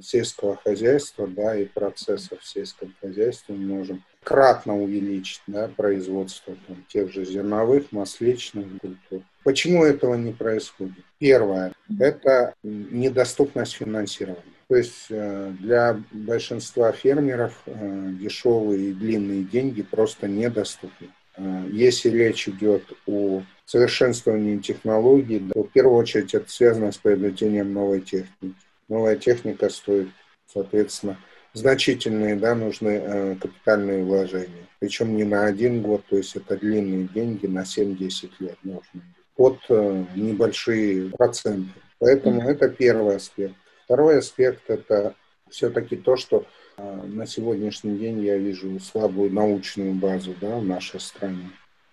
сельского 0.00 0.56
хозяйства, 0.56 1.26
да, 1.26 1.56
и 1.56 1.64
процессов 1.64 2.40
в 2.40 2.46
сельском 2.46 2.94
хозяйстве 3.00 3.54
мы 3.54 3.78
можем 3.78 4.04
кратно 4.26 4.76
увеличить 4.76 5.40
да, 5.46 5.68
производство 5.68 6.56
там, 6.66 6.84
тех 6.88 7.12
же 7.12 7.24
зерновых, 7.24 7.92
масличных 7.92 8.66
культур. 8.80 9.22
Почему 9.44 9.84
этого 9.84 10.16
не 10.16 10.32
происходит? 10.32 11.04
Первое– 11.20 11.72
это 12.00 12.52
недоступность 12.64 13.74
финансирования. 13.74 14.42
То 14.68 14.74
есть 14.74 15.06
э, 15.10 15.52
для 15.60 16.02
большинства 16.10 16.90
фермеров 16.90 17.62
э, 17.66 18.08
дешевые 18.20 18.90
и 18.90 18.94
длинные 18.94 19.44
деньги 19.44 19.82
просто 19.82 20.26
недоступны. 20.26 21.10
Э, 21.36 21.68
если 21.70 22.08
речь 22.10 22.48
идет 22.48 22.82
о 23.06 23.44
совершенствовании 23.64 24.58
технологий, 24.58 25.38
то 25.54 25.62
в 25.62 25.70
первую 25.70 25.98
очередь 25.98 26.34
это 26.34 26.50
связано 26.50 26.90
с 26.90 26.96
приобретением 26.96 27.72
новой 27.72 28.00
техники. 28.00 28.56
Новая 28.88 29.14
техника 29.14 29.68
стоит, 29.68 30.08
соответственно, 30.52 31.16
значительные, 31.56 32.36
да, 32.36 32.54
нужны 32.54 33.00
э, 33.02 33.36
капитальные 33.36 34.04
вложения. 34.04 34.66
Причем 34.78 35.16
не 35.16 35.24
на 35.24 35.46
один 35.46 35.80
год, 35.80 36.04
то 36.08 36.16
есть 36.16 36.36
это 36.36 36.56
длинные 36.56 37.08
деньги 37.08 37.46
на 37.46 37.60
7-10 37.60 38.30
лет 38.40 38.58
нужны. 38.62 39.02
Под 39.36 39.58
э, 39.70 40.04
небольшие 40.14 41.10
проценты. 41.10 41.72
Поэтому 41.98 42.42
mm-hmm. 42.42 42.50
это 42.50 42.68
первый 42.68 43.16
аспект. 43.16 43.54
Второй 43.84 44.18
аспект– 44.18 44.62
это 44.68 45.14
все-таки 45.48 45.96
то, 45.96 46.16
что 46.16 46.46
э, 46.76 47.02
на 47.06 47.26
сегодняшний 47.26 47.96
день 47.96 48.22
я 48.22 48.36
вижу 48.36 48.78
слабую 48.78 49.32
научную 49.32 49.94
базу 49.94 50.34
да, 50.40 50.58
в 50.58 50.64
нашей 50.64 51.00
стране. 51.00 51.50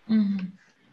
Mm-hmm. 0.10 0.45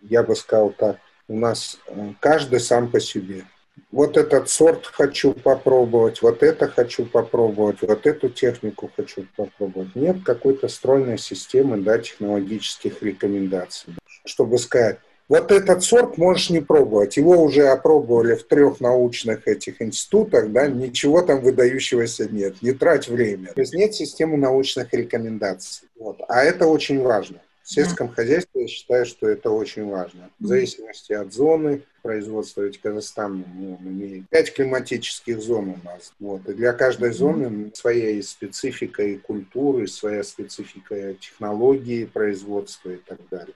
Я 0.02 0.22
бы 0.22 0.36
сказал 0.36 0.70
так, 0.70 0.98
у 1.26 1.36
нас 1.36 1.78
каждый 2.20 2.60
сам 2.60 2.90
по 2.90 3.00
себе 3.00 3.44
вот 3.90 4.16
этот 4.16 4.48
сорт 4.48 4.86
хочу 4.86 5.32
попробовать, 5.32 6.22
вот 6.22 6.42
это 6.42 6.68
хочу 6.68 7.04
попробовать, 7.04 7.78
вот 7.82 8.06
эту 8.06 8.28
технику 8.28 8.90
хочу 8.96 9.26
попробовать. 9.36 9.94
Нет 9.94 10.18
какой-то 10.24 10.68
стройной 10.68 11.18
системы 11.18 11.78
да, 11.78 11.98
технологических 11.98 13.02
рекомендаций, 13.02 13.94
чтобы 14.24 14.58
сказать, 14.58 14.98
вот 15.30 15.52
этот 15.52 15.84
сорт 15.84 16.18
можешь 16.18 16.50
не 16.50 16.60
пробовать. 16.60 17.16
Его 17.16 17.40
уже 17.40 17.68
опробовали 17.68 18.34
в 18.34 18.42
трех 18.42 18.80
научных 18.80 19.46
этих 19.46 19.80
институтах, 19.80 20.50
да, 20.50 20.66
ничего 20.66 21.22
там 21.22 21.40
выдающегося 21.40 22.28
нет. 22.28 22.60
Не 22.62 22.72
трать 22.72 23.06
время. 23.06 23.52
То 23.52 23.60
есть 23.60 23.72
нет 23.72 23.94
системы 23.94 24.36
научных 24.36 24.92
рекомендаций. 24.92 25.86
Вот. 25.96 26.20
А 26.26 26.42
это 26.42 26.66
очень 26.66 27.00
важно. 27.00 27.40
В 27.62 27.72
сельском 27.72 28.08
хозяйстве 28.08 28.62
я 28.62 28.66
считаю, 28.66 29.06
что 29.06 29.28
это 29.28 29.50
очень 29.50 29.88
важно. 29.88 30.30
В 30.40 30.46
зависимости 30.46 31.12
от 31.12 31.32
зоны 31.32 31.82
производства, 32.00 32.62
ведь 32.62 32.80
Казахстан 32.80 33.44
ну, 33.54 33.78
имеет 33.82 34.28
пять 34.28 34.52
климатических 34.54 35.40
зон 35.40 35.70
у 35.70 35.78
нас. 35.84 36.12
Вот. 36.18 36.48
И 36.48 36.54
для 36.54 36.72
каждой 36.72 37.12
зоны 37.12 37.70
своя 37.74 38.22
специфика 38.22 39.02
и 39.02 39.16
культуры, 39.16 39.86
своя 39.86 40.22
специфика 40.22 41.14
технологии 41.14 42.04
производства 42.04 42.90
и 42.90 42.96
так 42.96 43.18
далее 43.30 43.54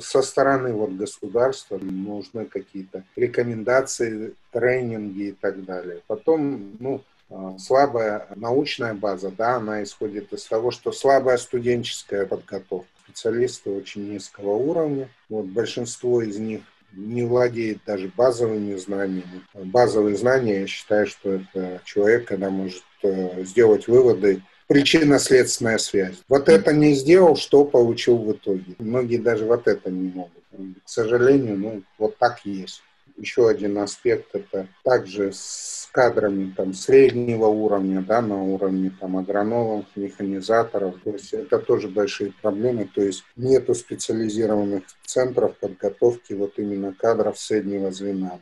со 0.00 0.22
стороны 0.22 0.72
вот 0.72 0.90
государства 0.92 1.78
нужны 1.78 2.46
какие-то 2.46 3.04
рекомендации, 3.16 4.34
тренинги 4.50 5.28
и 5.28 5.32
так 5.32 5.64
далее. 5.64 6.00
Потом, 6.06 6.76
ну, 6.80 7.02
а, 7.30 7.56
слабая 7.58 8.26
научная 8.34 8.94
база, 8.94 9.30
да, 9.30 9.56
она 9.56 9.82
исходит 9.82 10.32
из 10.32 10.44
того, 10.44 10.70
что 10.70 10.92
слабая 10.92 11.36
студенческая 11.36 12.26
подготовка. 12.26 12.88
Специалисты 13.04 13.70
очень 13.70 14.10
низкого 14.10 14.54
уровня. 14.54 15.08
Вот 15.28 15.46
большинство 15.46 16.22
из 16.22 16.38
них 16.38 16.62
не 16.96 17.24
владеет 17.24 17.78
даже 17.86 18.10
базовыми 18.16 18.76
знаниями. 18.76 19.42
Базовые 19.54 20.16
знания, 20.16 20.60
я 20.60 20.66
считаю, 20.66 21.06
что 21.06 21.34
это 21.34 21.80
человек, 21.84 22.26
когда 22.26 22.50
может 22.50 22.84
э, 23.02 23.44
сделать 23.44 23.88
выводы 23.88 24.42
причинно-следственная 24.66 25.78
связь. 25.78 26.22
Вот 26.28 26.48
это 26.48 26.72
не 26.72 26.94
сделал, 26.94 27.36
что 27.36 27.64
получил 27.64 28.18
в 28.18 28.32
итоге. 28.32 28.74
Многие 28.78 29.18
даже 29.18 29.44
вот 29.44 29.66
это 29.66 29.90
не 29.90 30.10
могут. 30.10 30.42
К 30.84 30.88
сожалению, 30.88 31.58
ну, 31.58 31.82
вот 31.98 32.16
так 32.18 32.40
есть. 32.44 32.82
Еще 33.16 33.48
один 33.48 33.78
аспект– 33.78 34.28
это 34.34 34.66
также 34.82 35.32
с 35.32 35.88
кадрами 35.92 36.52
там, 36.56 36.72
среднего 36.74 37.46
уровня, 37.46 38.02
да, 38.02 38.20
на 38.20 38.42
уровне 38.42 38.92
там, 39.00 39.16
агрономов, 39.16 39.86
механизаторов. 39.94 40.96
То 41.04 41.10
есть 41.10 41.32
это 41.32 41.60
тоже 41.60 41.88
большие 41.88 42.32
проблемы. 42.42 42.90
То 42.92 43.02
есть 43.02 43.22
нету 43.36 43.74
специализированных 43.74 44.82
центров 45.04 45.56
подготовки 45.58 46.32
вот 46.32 46.58
именно 46.58 46.92
кадров 46.92 47.38
среднего 47.38 47.92
звена. 47.92 48.40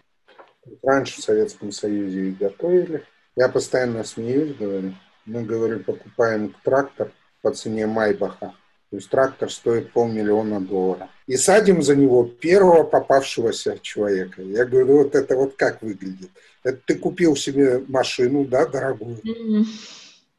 Раньше 0.82 1.20
в 1.20 1.24
Советском 1.24 1.72
Союзе 1.72 2.28
их 2.30 2.38
готовили. 2.38 3.04
Я 3.36 3.48
постоянно 3.48 4.04
смеюсь, 4.04 4.56
говорю, 4.56 4.94
мы, 5.26 5.42
говорю, 5.42 5.80
покупаем 5.80 6.54
трактор 6.64 7.12
по 7.42 7.52
цене 7.52 7.86
Майбаха. 7.86 8.54
То 8.92 8.96
есть 8.96 9.08
трактор 9.08 9.50
стоит 9.50 9.90
полмиллиона 9.90 10.60
долларов. 10.60 11.08
И 11.26 11.38
садим 11.38 11.80
за 11.80 11.96
него 11.96 12.24
первого 12.24 12.82
попавшегося 12.82 13.78
человека. 13.80 14.42
Я 14.42 14.66
говорю, 14.66 14.98
вот 14.98 15.14
это 15.14 15.34
вот 15.34 15.56
как 15.56 15.80
выглядит. 15.80 16.28
Это 16.62 16.78
ты 16.84 16.96
купил 16.96 17.34
себе 17.34 17.82
машину, 17.88 18.44
да, 18.44 18.66
дорогую, 18.66 19.16
mm-hmm. 19.16 19.64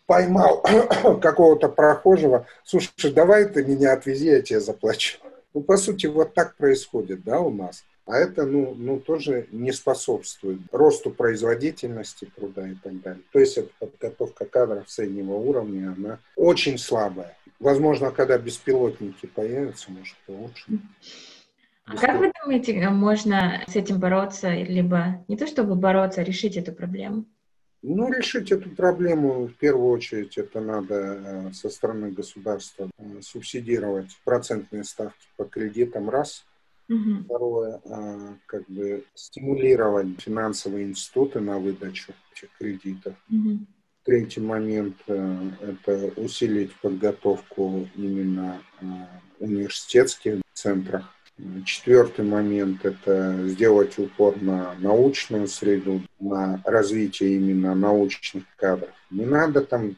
поймал 0.06 0.64
какого-то 1.20 1.68
прохожего, 1.68 2.46
слушай, 2.64 3.12
давай 3.12 3.50
ты 3.50 3.66
меня 3.66 3.94
отвези, 3.94 4.28
я 4.28 4.42
тебе 4.44 4.60
заплачу. 4.60 5.18
Ну, 5.56 5.62
по 5.62 5.76
сути, 5.76 6.06
вот 6.06 6.36
так 6.36 6.56
происходит, 6.56 7.24
да, 7.24 7.40
у 7.40 7.50
нас. 7.50 7.84
А 8.06 8.20
это, 8.20 8.46
ну, 8.46 8.76
ну, 8.78 9.00
тоже 9.00 9.48
не 9.52 9.72
способствует 9.72 10.60
росту 10.72 11.10
производительности 11.10 12.30
труда 12.36 12.68
и 12.68 12.76
так 12.76 13.02
далее. 13.02 13.24
То 13.32 13.40
есть 13.40 13.58
эта 13.58 13.70
подготовка 13.80 14.46
кадров 14.46 14.92
среднего 14.92 15.34
уровня, 15.34 15.96
она 15.98 16.20
очень 16.36 16.78
слабая. 16.78 17.36
Возможно, 17.64 18.12
когда 18.12 18.38
беспилотники 18.38 19.26
появятся, 19.26 19.92
может, 19.92 20.16
получше. 20.28 20.80
А 21.86 21.98
как 21.98 22.20
вы 22.20 22.32
думаете, 22.42 22.90
можно 22.90 23.64
с 23.68 23.76
этим 23.76 24.00
бороться, 24.00 24.54
либо 24.54 25.24
не 25.28 25.38
то 25.38 25.48
чтобы 25.48 25.76
бороться, 25.76 26.22
а 26.22 26.24
решить 26.24 26.58
эту 26.58 26.74
проблему? 26.74 27.26
Ну, 27.82 28.12
решить 28.12 28.52
эту 28.52 28.70
проблему 28.70 29.48
в 29.48 29.56
первую 29.56 29.90
очередь 29.92 30.38
это 30.38 30.62
надо 30.62 30.96
э, 30.96 31.52
со 31.54 31.70
стороны 31.70 32.12
государства 32.12 32.90
э, 32.98 33.22
субсидировать 33.22 34.10
процентные 34.24 34.86
ставки 34.86 35.28
по 35.36 35.46
кредитам, 35.46 36.10
раз– 36.10 36.46
Угу. 36.90 37.24
Второе, 37.26 37.82
как 38.46 38.70
бы 38.70 39.06
стимулировать 39.14 40.20
финансовые 40.20 40.86
институты 40.86 41.40
на 41.40 41.58
выдачу 41.58 42.14
этих 42.34 42.50
кредитов. 42.58 43.16
Угу. 43.30 43.60
Третий 44.04 44.42
момент 44.42 44.98
э,– 45.08 45.40
это 45.62 46.12
усилить 46.20 46.76
подготовку 46.82 47.88
именно 47.96 48.62
а, 48.82 48.86
университетских 49.40 50.42
центрах. 50.54 51.06
Четвертый 51.66 52.26
момент– 52.26 52.80
это 52.84 53.48
сделать 53.48 53.98
упор 53.98 54.36
на 54.42 54.76
научную 54.80 55.48
среду, 55.48 56.02
на 56.20 56.62
развитие 56.66 57.36
именно 57.36 57.74
научных 57.76 58.44
кадров. 58.58 58.92
Не 59.10 59.26
надо 59.26 59.62
там 59.62 59.96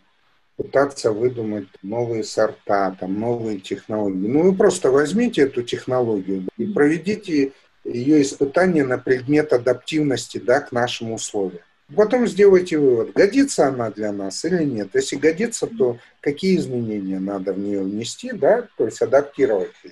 пытаться 0.55 1.11
выдумать 1.11 1.67
новые 1.81 2.23
сорта, 2.23 2.95
там, 2.99 3.19
новые 3.19 3.59
технологии. 3.59 4.27
Ну, 4.27 4.43
вы 4.43 4.55
просто 4.55 4.91
возьмите 4.91 5.41
эту 5.41 5.63
технологию 5.63 6.47
и 6.57 6.65
проведите 6.67 7.53
ее 7.83 8.21
испытание 8.21 8.85
на 8.85 8.97
предмет 8.97 9.51
адаптивности 9.51 10.37
да, 10.37 10.61
к 10.61 10.71
нашим 10.71 11.11
условиям. 11.11 11.63
Потом 11.93 12.25
сделайте 12.25 12.79
вывод, 12.79 13.13
годится 13.13 13.67
она 13.67 13.91
для 13.91 14.11
нас 14.11 14.43
или 14.43 14.63
нет. 14.63 14.89
Если 14.93 15.17
годится, 15.17 15.67
то 15.67 15.99
какие 16.19 16.57
изменения 16.57 17.19
надо 17.19 17.53
в 17.53 17.59
нее 17.59 17.83
внести, 17.83 18.31
да, 18.31 18.67
то 18.77 18.85
есть 18.85 19.01
адаптировать 19.01 19.73
ее. 19.83 19.91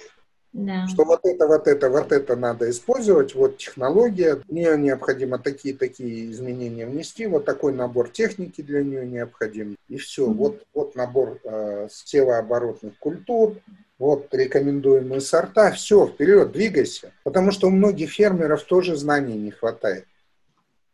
Да. 0.54 0.88
Что 0.88 1.04
вот 1.04 1.22
это, 1.24 1.48
вот 1.48 1.68
это, 1.68 1.90
вот 1.90 2.12
это 2.12 2.36
надо 2.36 2.70
использовать, 2.70 3.34
вот 3.34 3.58
технология, 3.58 4.40
мне 4.48 4.76
необходимо 4.78 5.40
такие-такие 5.40 6.32
изменения 6.32 6.86
внести, 6.86 7.26
вот 7.26 7.46
такой 7.46 7.74
набор 7.74 8.10
техники 8.10 8.62
для 8.62 8.84
нее 8.84 9.06
необходим, 9.06 9.76
и 9.90 9.98
все. 9.98 10.28
Mm-hmm. 10.28 10.34
Вот, 10.34 10.64
вот 10.76 10.96
набор 10.96 11.40
э, 11.44 11.88
севооборотных 11.92 12.98
культур, 13.00 13.56
вот 13.98 14.28
рекомендуемые 14.32 15.22
сорта, 15.22 15.72
все, 15.72 16.06
вперед, 16.06 16.52
двигайся. 16.52 17.14
Потому 17.24 17.52
что 17.52 17.68
у 17.68 17.72
многих 17.72 18.12
фермеров 18.12 18.64
тоже 18.64 18.96
знаний 18.96 19.38
не 19.38 19.50
хватает. 19.52 20.06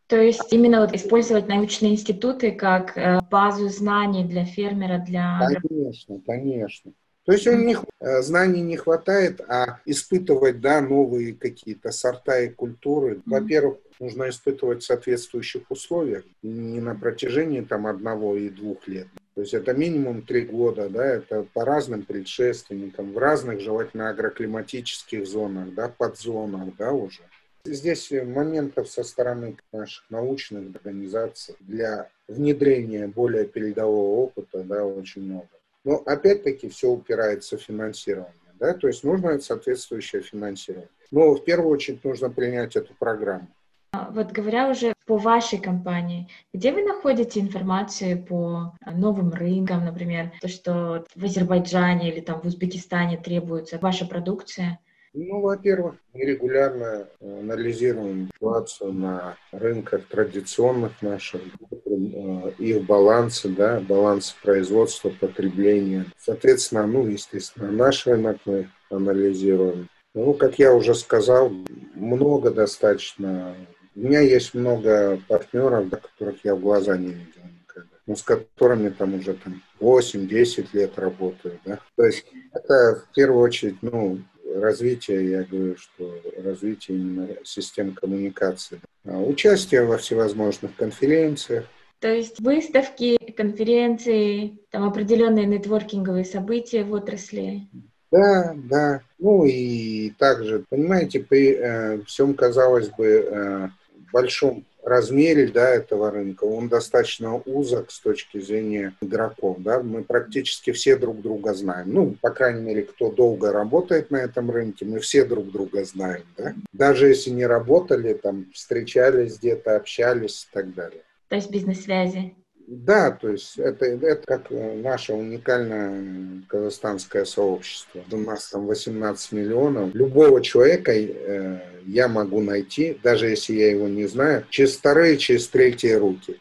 То 0.10 0.20
есть 0.20 0.52
именно 0.52 0.82
вот 0.82 0.96
использовать 0.96 1.48
научные 1.48 1.94
институты 1.94 2.52
как 2.52 2.98
э, 2.98 3.20
базу 3.30 3.70
знаний 3.70 4.24
для 4.26 4.44
фермера, 4.44 4.98
для... 4.98 5.40
Конечно, 5.62 6.20
конечно. 6.26 6.94
То 7.26 7.34
есть 7.34 7.46
у 7.46 7.56
них 7.56 7.86
э, 8.00 8.24
знаний 8.24 8.62
не 8.62 8.76
хватает, 8.76 9.40
а 9.48 9.82
испытывать 9.86 10.62
да, 10.62 10.82
новые 10.82 11.36
какие-то 11.36 11.92
сорта 11.92 12.40
и 12.40 12.50
культуры. 12.50 13.22
Во-первых, 13.28 13.78
нужно 14.00 14.30
испытывать 14.30 14.82
в 14.82 14.86
соответствующих 14.88 15.70
условиях, 15.70 16.24
не 16.42 16.80
на 16.80 16.96
протяжении 16.96 17.62
там 17.62 17.86
одного 17.86 18.36
и 18.36 18.50
двух 18.50 18.88
лет. 18.88 19.06
То 19.36 19.42
есть 19.42 19.54
это 19.54 19.76
минимум 19.76 20.24
три 20.24 20.42
года, 20.42 20.90
да, 20.90 21.06
это 21.06 21.46
по 21.54 21.66
разным 21.66 22.02
предшественникам, 22.02 23.14
в 23.14 23.18
разных 23.20 23.60
желательно 23.60 24.10
агроклиматических 24.10 25.28
зонах, 25.28 25.72
да, 25.76 25.88
подзонах, 25.88 26.76
да, 26.80 26.94
уже. 26.94 27.22
Здесь 27.66 28.12
моментов 28.12 28.90
со 28.90 29.04
стороны 29.04 29.58
наших 29.72 30.10
научных 30.10 30.76
организаций 30.76 31.56
для 31.60 32.10
внедрения 32.28 33.08
более 33.08 33.46
передового 33.46 34.22
опыта, 34.22 34.64
да, 34.64 34.86
очень 34.86 35.24
много. 35.24 35.48
Но 35.84 35.96
опять-таки 36.06 36.70
все 36.70 36.90
упирается 36.90 37.58
в 37.58 37.62
финансирование. 37.62 38.34
Да? 38.60 38.74
То 38.74 38.88
есть 38.88 39.04
нужно 39.04 39.40
соответствующее 39.40 40.22
финансирование. 40.22 40.90
Но 41.12 41.34
в 41.34 41.44
первую 41.44 41.72
очередь 41.72 42.04
нужно 42.04 42.30
принять 42.30 42.76
эту 42.76 42.94
программу. 42.94 43.48
А, 43.92 44.12
вот 44.12 44.32
говоря 44.32 44.70
уже 44.70 44.94
по 45.08 45.18
вашей 45.18 45.58
компании, 45.58 46.30
где 46.54 46.72
вы 46.72 46.84
находите 46.84 47.40
информацию 47.40 48.24
по 48.24 48.76
новым 48.86 49.32
рынкам, 49.32 49.86
например, 49.86 50.32
то, 50.42 50.48
что 50.48 51.06
в 51.16 51.24
Азербайджане 51.24 52.12
или 52.12 52.20
там 52.20 52.40
в 52.40 52.46
Узбекистане 52.46 53.18
требуется 53.18 53.80
ваша 53.80 54.06
продукция? 54.06 54.80
Ну, 55.14 55.42
во-первых, 55.42 55.96
мы 56.14 56.22
регулярно 56.22 57.08
э, 57.20 57.40
анализируем 57.40 58.30
ситуацию 58.36 58.94
на 58.94 59.38
рынках 59.52 60.06
традиционных 60.06 61.02
наших, 61.02 61.42
э, 61.72 62.52
их 62.60 62.86
балансы, 62.86 63.50
да, 63.50 63.80
балансы 63.80 64.36
производства, 64.44 65.10
потребления. 65.10 66.06
Соответственно, 66.18 66.86
ну, 66.86 67.08
естественно, 67.08 67.72
наш 67.72 68.06
рынок 68.06 68.38
мы 68.46 68.70
анализируем. 68.92 69.90
Ну, 70.14 70.34
как 70.34 70.60
я 70.60 70.76
уже 70.76 70.94
сказал, 70.94 71.52
много 71.96 72.52
достаточно. 72.52 73.56
У 73.96 74.02
меня 74.02 74.20
есть 74.20 74.54
много 74.54 75.20
партнеров, 75.28 75.90
до 75.90 75.98
которых 75.98 76.46
я 76.46 76.54
в 76.54 76.62
глаза 76.62 76.98
не 76.98 77.14
видел 77.14 77.42
никогда, 77.62 77.98
но 78.06 78.16
с 78.16 78.22
которыми 78.22 78.90
там 78.90 79.16
уже 79.16 79.34
там 79.34 79.64
8-10 79.80 80.68
лет 80.74 81.00
работаю. 81.00 81.60
Да? 81.66 81.80
То 81.96 82.06
есть 82.06 82.26
это 82.54 83.04
в 83.08 83.16
первую 83.16 83.42
очередь 83.42 83.78
ну, 83.82 84.20
развитие, 84.60 85.32
я 85.32 85.44
говорю, 85.44 85.76
что 85.78 86.14
развитие 86.44 86.98
именно 86.98 87.30
систем 87.44 87.94
коммуникации. 87.94 88.80
А 89.06 89.18
участие 89.20 89.86
во 89.86 89.98
всевозможных 89.98 90.76
конференциях. 90.76 91.66
То 92.00 92.08
есть 92.08 92.40
выставки, 92.40 93.18
конференции, 93.34 94.58
там 94.72 94.84
определенные 94.84 95.46
нетворкинговые 95.46 96.26
события 96.26 96.84
в 96.84 96.94
отрасли. 96.94 97.68
Да, 98.12 98.56
да. 98.56 99.02
Ну 99.20 99.46
и 99.46 100.12
также, 100.12 100.64
понимаете, 100.70 101.20
при 101.20 101.54
э, 101.54 102.02
всем, 102.06 102.34
казалось 102.34 102.90
бы, 102.90 103.06
э, 103.06 103.70
большом 104.12 104.66
размере 104.84 105.48
да, 105.48 105.70
этого 105.70 106.12
рынка, 106.12 106.46
он 106.46 106.68
достаточно 106.70 107.36
узок 107.36 107.92
с 107.92 108.00
точки 108.00 108.40
зрения 108.40 108.94
игроков. 109.02 109.58
Да? 109.60 109.82
Мы 109.82 110.04
практически 110.04 110.72
все 110.72 110.96
друг 110.98 111.22
друга 111.22 111.54
знаем. 111.54 111.94
Ну, 111.94 112.16
по 112.22 112.30
крайней 112.32 112.62
мере, 112.62 112.84
кто 112.84 113.12
долго 113.12 113.52
работает 113.52 114.12
на 114.12 114.18
этом 114.18 114.50
рынке, 114.52 114.86
мы 114.86 115.00
все 115.00 115.26
друг 115.26 115.52
друга 115.52 115.84
знаем. 115.84 116.24
Да? 116.38 116.54
Даже 116.74 117.08
если 117.08 117.30
не 117.30 117.46
работали, 117.46 118.14
там, 118.14 118.48
встречались 118.54 119.38
где-то, 119.38 119.76
общались 119.76 120.48
и 120.50 120.54
так 120.54 120.74
далее. 120.74 121.02
То 121.28 121.36
есть 121.36 121.52
бизнес-связи. 121.52 122.34
Да, 122.72 123.10
то 123.10 123.30
есть 123.30 123.58
это, 123.58 123.86
это 123.86 124.22
как 124.28 124.52
наше 124.52 125.14
уникальное 125.14 126.44
казахстанское 126.48 127.26
сообщество. 127.26 128.04
У 128.12 128.18
нас 128.18 128.50
там 128.50 128.68
18 128.68 129.32
миллионов. 129.32 129.96
Любого 129.96 130.40
человека 130.44 130.92
э, 130.92 131.62
я 131.88 132.08
могу 132.08 132.42
найти, 132.42 132.96
даже 133.02 133.26
если 133.26 133.54
я 133.54 133.72
его 133.72 133.88
не 133.88 134.06
знаю, 134.06 134.46
через 134.52 134.78
вторые, 134.78 135.18
через 135.18 135.48
третьи 135.48 135.94
руки. 135.94 136.40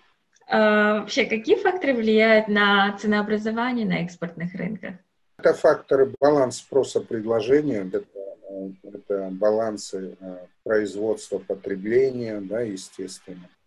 А, 0.50 1.00
вообще, 1.00 1.24
какие 1.24 1.56
факторы 1.56 1.94
влияют 1.94 2.48
на 2.48 2.94
ценообразование 2.98 3.86
на 3.86 4.04
экспортных 4.04 4.54
рынках? 4.54 4.96
Это 5.38 5.54
факторы 5.54 6.12
баланс 6.20 6.58
спроса 6.58 7.00
предложения, 7.00 7.90
это, 7.90 8.04
это 8.82 9.28
балансы 9.30 10.14
э, 10.20 10.36
производства 10.62 11.38
потребления, 11.38 12.38
да, 12.42 12.60
естественно 12.60 13.48
Э, 13.48 13.57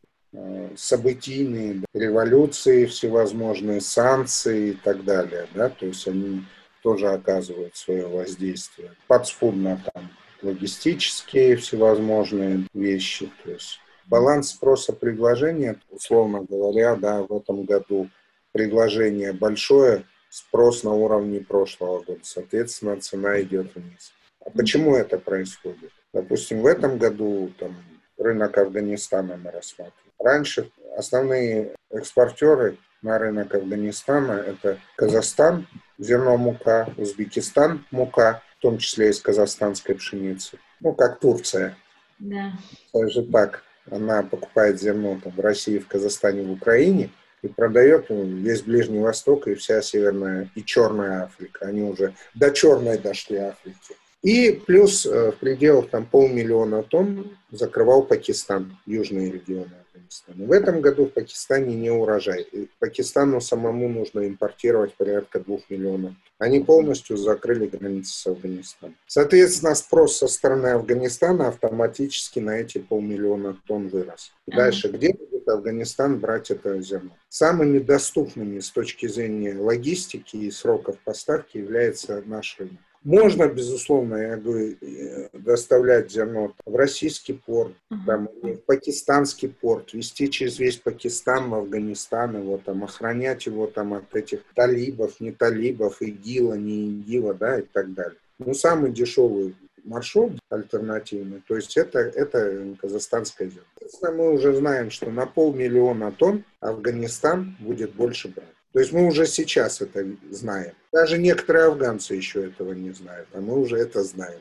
событийные 0.76 1.82
революции 1.94 2.86
всевозможные, 2.86 3.82
санкции 3.82 4.70
и 4.70 4.74
так 4.74 5.04
далее, 5.04 5.48
да, 5.54 5.70
то 5.70 5.86
есть 5.86 6.08
они 6.08 6.44
тоже 6.82 7.10
оказывают 7.10 7.76
свое 7.76 8.08
воздействие. 8.08 8.92
Подспудно 9.08 9.82
там 9.94 10.10
логистические 10.42 11.58
всевозможные 11.58 12.66
вещи, 12.74 13.32
то 13.44 13.52
есть 13.52 13.80
баланс 14.06 14.50
спроса 14.50 14.94
предложения, 14.94 15.80
условно 15.90 16.44
говоря, 16.48 16.96
да, 16.96 17.24
в 17.24 17.36
этом 17.36 17.66
году 17.66 18.10
предложение 18.52 19.34
большое, 19.34 20.06
спрос 20.30 20.84
на 20.84 20.94
уровне 20.94 21.42
прошлого 21.42 22.02
года, 22.02 22.22
соответственно, 22.24 23.00
цена 23.00 23.42
идет 23.42 23.76
вниз. 23.76 24.14
А 24.46 24.50
почему 24.50 24.96
это 24.96 25.20
происходит? 25.20 25.92
Допустим, 26.14 26.62
в 26.62 26.66
этом 26.66 26.98
году 26.98 27.52
там, 27.60 27.76
рынок 28.18 28.58
Афганистана 28.58 29.38
мы 29.38 29.52
рассматриваем. 29.52 30.11
Раньше 30.24 30.70
основные 30.98 31.76
экспортеры 31.90 32.78
на 33.02 33.18
рынок 33.18 33.56
Афганистана 33.56 34.34
это 34.34 34.78
Казахстан, 34.96 35.68
зерно 35.98 36.38
мука, 36.38 36.94
Узбекистан 36.98 37.86
мука, 37.92 38.44
в 38.58 38.62
том 38.62 38.78
числе 38.78 39.10
из 39.10 39.20
казахстанской 39.20 39.96
пшеницы. 39.96 40.60
Ну, 40.80 40.94
как 40.94 41.20
Турция. 41.20 41.76
Да. 42.20 42.52
Даже 42.94 43.24
так. 43.24 43.64
Она 43.90 44.22
покупает 44.22 44.80
зерно 44.80 45.20
там, 45.24 45.34
в 45.34 45.40
России, 45.40 45.80
в 45.80 45.88
Казахстане, 45.88 46.44
в 46.44 46.52
Украине 46.52 47.10
и 47.42 47.48
продает 47.48 48.06
весь 48.10 48.62
Ближний 48.62 49.00
Восток 49.00 49.48
и 49.48 49.56
вся 49.56 49.82
Северная 49.82 50.52
и 50.54 50.64
Черная 50.64 51.24
Африка. 51.24 51.66
Они 51.66 51.82
уже 51.82 52.14
до 52.36 52.52
Черной 52.52 53.00
дошли 53.00 53.38
Африки. 53.38 53.96
И 54.22 54.52
плюс 54.52 55.08
э, 55.08 55.32
в 55.32 55.38
пределах 55.38 55.90
там 55.90 56.06
полмиллиона 56.06 56.84
тонн 56.84 57.36
закрывал 57.50 58.04
Пакистан, 58.04 58.78
южные 58.86 59.32
регионы 59.32 59.81
Афганистана. 59.94 60.46
В 60.46 60.52
этом 60.52 60.82
году 60.82 61.06
в 61.06 61.10
Пакистане 61.10 61.76
не 61.76 61.90
урожай. 61.90 62.42
И 62.52 62.70
Пакистану 62.80 63.42
самому 63.42 63.90
нужно 63.90 64.28
импортировать 64.28 64.94
порядка 64.96 65.40
двух 65.40 65.70
миллионов. 65.70 66.14
Они 66.38 66.60
полностью 66.60 67.18
закрыли 67.18 67.68
границы 67.68 68.14
с 68.14 68.28
Афганистаном. 68.28 68.96
Соответственно, 69.08 69.76
спрос 69.76 70.18
со 70.18 70.28
стороны 70.28 70.68
Афганистана 70.68 71.50
автоматически 71.50 72.40
на 72.40 72.58
эти 72.58 72.80
полмиллиона 72.80 73.58
тонн 73.68 73.90
вырос. 73.90 74.34
Дальше, 74.48 74.90
где 74.90 75.14
будет 75.14 75.48
Афганистан 75.48 76.20
брать 76.20 76.52
это 76.52 76.82
зерно? 76.82 77.16
Самыми 77.30 77.80
доступными 77.80 78.60
с 78.60 78.72
точки 78.72 79.08
зрения 79.08 79.56
логистики 79.56 80.38
и 80.38 80.52
сроков 80.52 80.98
поставки 81.00 81.58
является 81.58 82.22
наш 82.26 82.58
рынок. 82.60 82.80
Можно, 83.04 83.48
безусловно, 83.48 84.16
я 84.16 84.38
говорю, 84.38 84.76
э, 84.80 85.30
доставлять 85.34 86.12
зерно 86.12 86.54
в 86.66 86.76
российский 86.76 87.34
порт, 87.34 87.74
uh-huh. 87.92 87.98
там, 88.06 88.30
в 88.44 88.58
пакистанский 88.58 89.50
порт, 89.50 89.94
вести 89.94 90.30
через 90.30 90.60
весь 90.60 90.78
Пакистан 90.78 91.50
в 91.50 91.56
Афганистан, 91.56 92.38
его 92.38 92.60
там 92.64 92.84
охранять 92.84 93.48
его 93.48 93.66
там 93.66 93.96
от 93.96 94.16
этих 94.16 94.42
талибов, 94.54 95.20
не 95.20 95.32
талибов, 95.32 96.00
ИГИЛа, 96.00 96.54
не 96.54 96.90
ИГИЛа, 97.00 97.34
да, 97.34 97.60
и 97.60 97.64
так 97.64 97.92
далее. 97.94 98.20
Ну, 98.38 98.54
самый 98.54 98.92
дешевый 98.92 99.56
маршрут 99.84 100.34
альтернативный, 100.50 101.42
то 101.48 101.56
есть 101.56 101.78
это, 101.78 102.00
это 102.00 102.76
казахстанское 102.80 103.50
зерно. 103.50 104.16
Мы 104.16 104.32
уже 104.32 104.54
знаем, 104.54 104.92
что 104.92 105.10
на 105.10 105.26
полмиллиона 105.26 106.12
тонн 106.12 106.44
Афганистан 106.60 107.58
будет 107.60 107.94
больше 107.94 108.28
брать. 108.28 108.51
То 108.74 108.80
есть 108.80 108.94
мы 108.94 109.06
уже 109.06 109.26
сейчас 109.26 109.82
это 109.82 110.06
знаем. 110.30 110.74
Даже 110.94 111.18
некоторые 111.18 111.66
афганцы 111.66 112.16
еще 112.16 112.46
этого 112.46 112.74
не 112.74 112.92
знают, 112.92 113.28
а 113.34 113.42
мы 113.42 113.60
уже 113.60 113.78
это 113.78 114.04
знаем. 114.04 114.40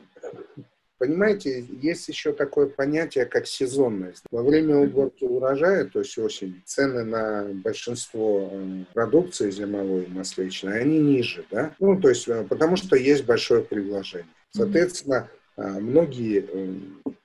Понимаете, 1.01 1.65
есть 1.81 2.07
еще 2.09 2.31
такое 2.31 2.67
понятие, 2.67 3.25
как 3.25 3.47
сезонность. 3.47 4.21
Во 4.29 4.43
время 4.43 4.77
уборки 4.77 5.23
урожая, 5.23 5.85
то 5.85 5.97
есть 5.97 6.15
осень, 6.19 6.61
цены 6.63 7.03
на 7.03 7.45
большинство 7.55 8.51
э, 8.51 8.83
продукции 8.93 9.49
зимовой 9.49 10.03
и 10.03 10.09
масличной, 10.09 10.79
они 10.79 10.99
ниже, 10.99 11.43
да? 11.49 11.73
Ну, 11.79 11.99
то 11.99 12.09
есть, 12.09 12.27
э, 12.27 12.45
потому 12.47 12.75
что 12.75 12.95
есть 12.95 13.25
большое 13.25 13.63
предложение. 13.63 14.27
Соответственно, 14.51 15.27
э, 15.57 15.63
многие, 15.79 16.47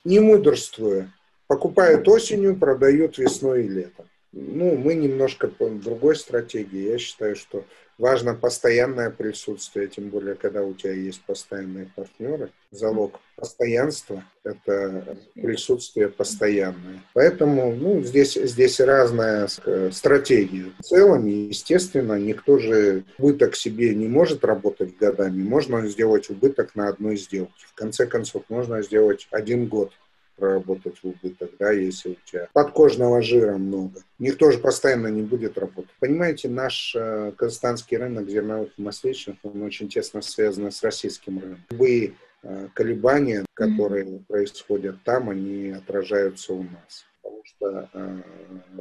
не 0.06 0.20
мудрствуя, 0.20 1.12
покупают 1.46 2.08
осенью, 2.08 2.56
продают 2.56 3.18
весной 3.18 3.66
и 3.66 3.68
летом. 3.68 4.06
Ну, 4.38 4.76
мы 4.76 4.94
немножко 4.94 5.48
по 5.48 5.66
другой 5.70 6.14
стратегии. 6.14 6.90
Я 6.90 6.98
считаю, 6.98 7.36
что 7.36 7.64
важно 7.96 8.34
постоянное 8.34 9.08
присутствие, 9.08 9.88
тем 9.88 10.10
более, 10.10 10.34
когда 10.34 10.62
у 10.62 10.74
тебя 10.74 10.92
есть 10.92 11.22
постоянные 11.22 11.90
партнеры. 11.96 12.50
Залог 12.70 13.18
постоянства– 13.34 14.22
это 14.44 15.16
присутствие 15.34 16.10
постоянное. 16.10 17.02
Поэтому 17.14 17.74
ну, 17.74 18.02
здесь, 18.02 18.34
здесь 18.34 18.78
разная 18.78 19.48
стратегия. 19.90 20.66
В 20.80 20.82
целом, 20.82 21.24
естественно, 21.24 22.18
никто 22.18 22.58
же 22.58 23.04
убыток 23.16 23.56
себе 23.56 23.94
не 23.94 24.06
может 24.06 24.44
работать 24.44 24.98
годами. 24.98 25.42
Можно 25.42 25.86
сделать 25.86 26.28
убыток 26.28 26.74
на 26.74 26.88
одной 26.88 27.16
сделке. 27.16 27.64
В 27.68 27.74
конце 27.74 28.04
концов, 28.04 28.42
можно 28.50 28.82
сделать 28.82 29.28
один 29.30 29.66
год 29.66 29.92
проработать 30.36 30.96
убыток, 31.02 31.50
да, 31.58 31.72
если 31.72 32.10
у 32.10 32.16
тебя 32.24 32.48
подкожного 32.52 33.22
жира 33.22 33.56
много. 33.56 34.02
Никто 34.18 34.50
же 34.50 34.58
постоянно 34.58 35.08
не 35.08 35.22
будет 35.22 35.58
работать. 35.58 35.90
Понимаете, 35.98 36.48
наш 36.48 36.94
э, 36.94 37.32
казахстанский 37.36 37.96
рынок 37.96 38.28
зерновых 38.28 38.70
и 38.76 38.82
масличных, 38.82 39.36
он 39.42 39.62
очень 39.62 39.88
тесно 39.88 40.22
связан 40.22 40.70
с 40.70 40.82
российским 40.82 41.38
рынком. 41.38 41.64
Любые 41.70 42.14
э, 42.42 42.68
колебания, 42.74 43.44
которые 43.54 44.04
mm-hmm. 44.04 44.24
происходят 44.26 45.02
там, 45.04 45.30
они 45.30 45.70
отражаются 45.70 46.52
у 46.52 46.62
нас. 46.62 47.06
Потому 47.22 47.42
что 47.44 47.90
э, 47.92 48.22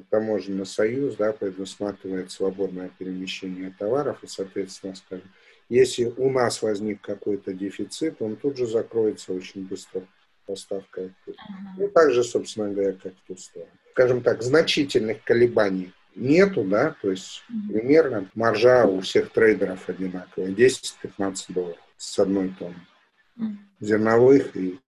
таможенный 0.09 0.65
союз 0.65 1.15
да, 1.15 1.31
предусматривает 1.31 2.31
свободное 2.31 2.91
перемещение 2.97 3.73
товаров, 3.77 4.23
и, 4.23 4.27
соответственно, 4.27 4.95
скажем, 4.95 5.29
если 5.67 6.05
у 6.17 6.29
нас 6.29 6.61
возник 6.61 7.01
какой-то 7.01 7.53
дефицит, 7.53 8.21
он 8.21 8.35
тут 8.35 8.57
же 8.57 8.67
закроется 8.67 9.33
очень 9.33 9.65
быстро 9.65 10.03
поставка. 10.45 11.01
Uh-huh. 11.01 11.35
Ну, 11.77 11.89
так 11.89 12.11
же, 12.11 12.23
собственно 12.23 12.69
говоря, 12.69 12.93
как 12.93 13.13
в 13.13 13.27
ту 13.27 13.37
сторону. 13.37 13.71
Скажем 13.91 14.21
так, 14.21 14.41
значительных 14.43 15.23
колебаний 15.23 15.93
нету, 16.15 16.63
да, 16.63 16.95
то 17.01 17.11
есть 17.11 17.43
примерно 17.69 18.29
маржа 18.35 18.85
у 18.85 19.01
всех 19.01 19.31
трейдеров 19.31 19.89
одинаковая, 19.89 20.49
10-15 20.49 21.35
долларов 21.49 21.77
с 21.97 22.19
одной 22.19 22.53
тонны. 22.57 23.57
Зерновых 23.79 24.55
и 24.55 24.79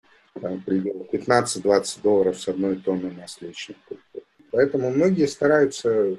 там, 0.41 0.61
примерно 0.61 1.03
15-20 1.11 2.01
долларов 2.01 2.39
с 2.39 2.47
одной 2.47 2.77
тонны 2.77 3.11
масличных 3.11 3.77
культур. 3.87 4.23
Поэтому 4.51 4.89
многие 4.89 5.27
стараются 5.27 6.17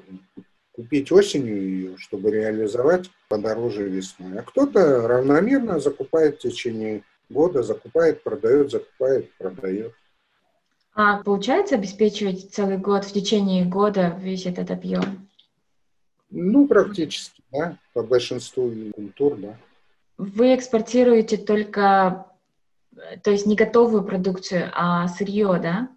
купить 0.73 1.11
осенью 1.11 1.61
ее, 1.61 1.97
чтобы 1.97 2.31
реализовать 2.31 3.09
подороже 3.27 3.89
весной. 3.89 4.39
А 4.39 4.43
кто-то 4.43 5.07
равномерно 5.07 5.79
закупает 5.79 6.37
в 6.37 6.41
течение 6.41 7.03
года, 7.29 7.63
закупает, 7.63 8.23
продает, 8.23 8.71
закупает, 8.71 9.31
продает. 9.37 9.93
А 10.93 11.23
получается 11.23 11.75
обеспечивать 11.75 12.53
целый 12.53 12.77
год, 12.77 13.05
в 13.05 13.13
течение 13.13 13.65
года 13.65 14.17
весь 14.19 14.45
этот 14.45 14.71
объем? 14.71 15.29
Ну, 16.29 16.67
практически, 16.67 17.41
да, 17.51 17.77
по 17.93 18.03
большинству 18.03 18.71
культур, 18.93 19.37
да. 19.37 19.57
Вы 20.17 20.55
экспортируете 20.55 21.37
только, 21.37 22.25
то 23.23 23.31
есть 23.31 23.45
не 23.45 23.55
готовую 23.55 24.03
продукцию, 24.03 24.69
а 24.73 25.07
сырье, 25.07 25.59
да? 25.61 25.89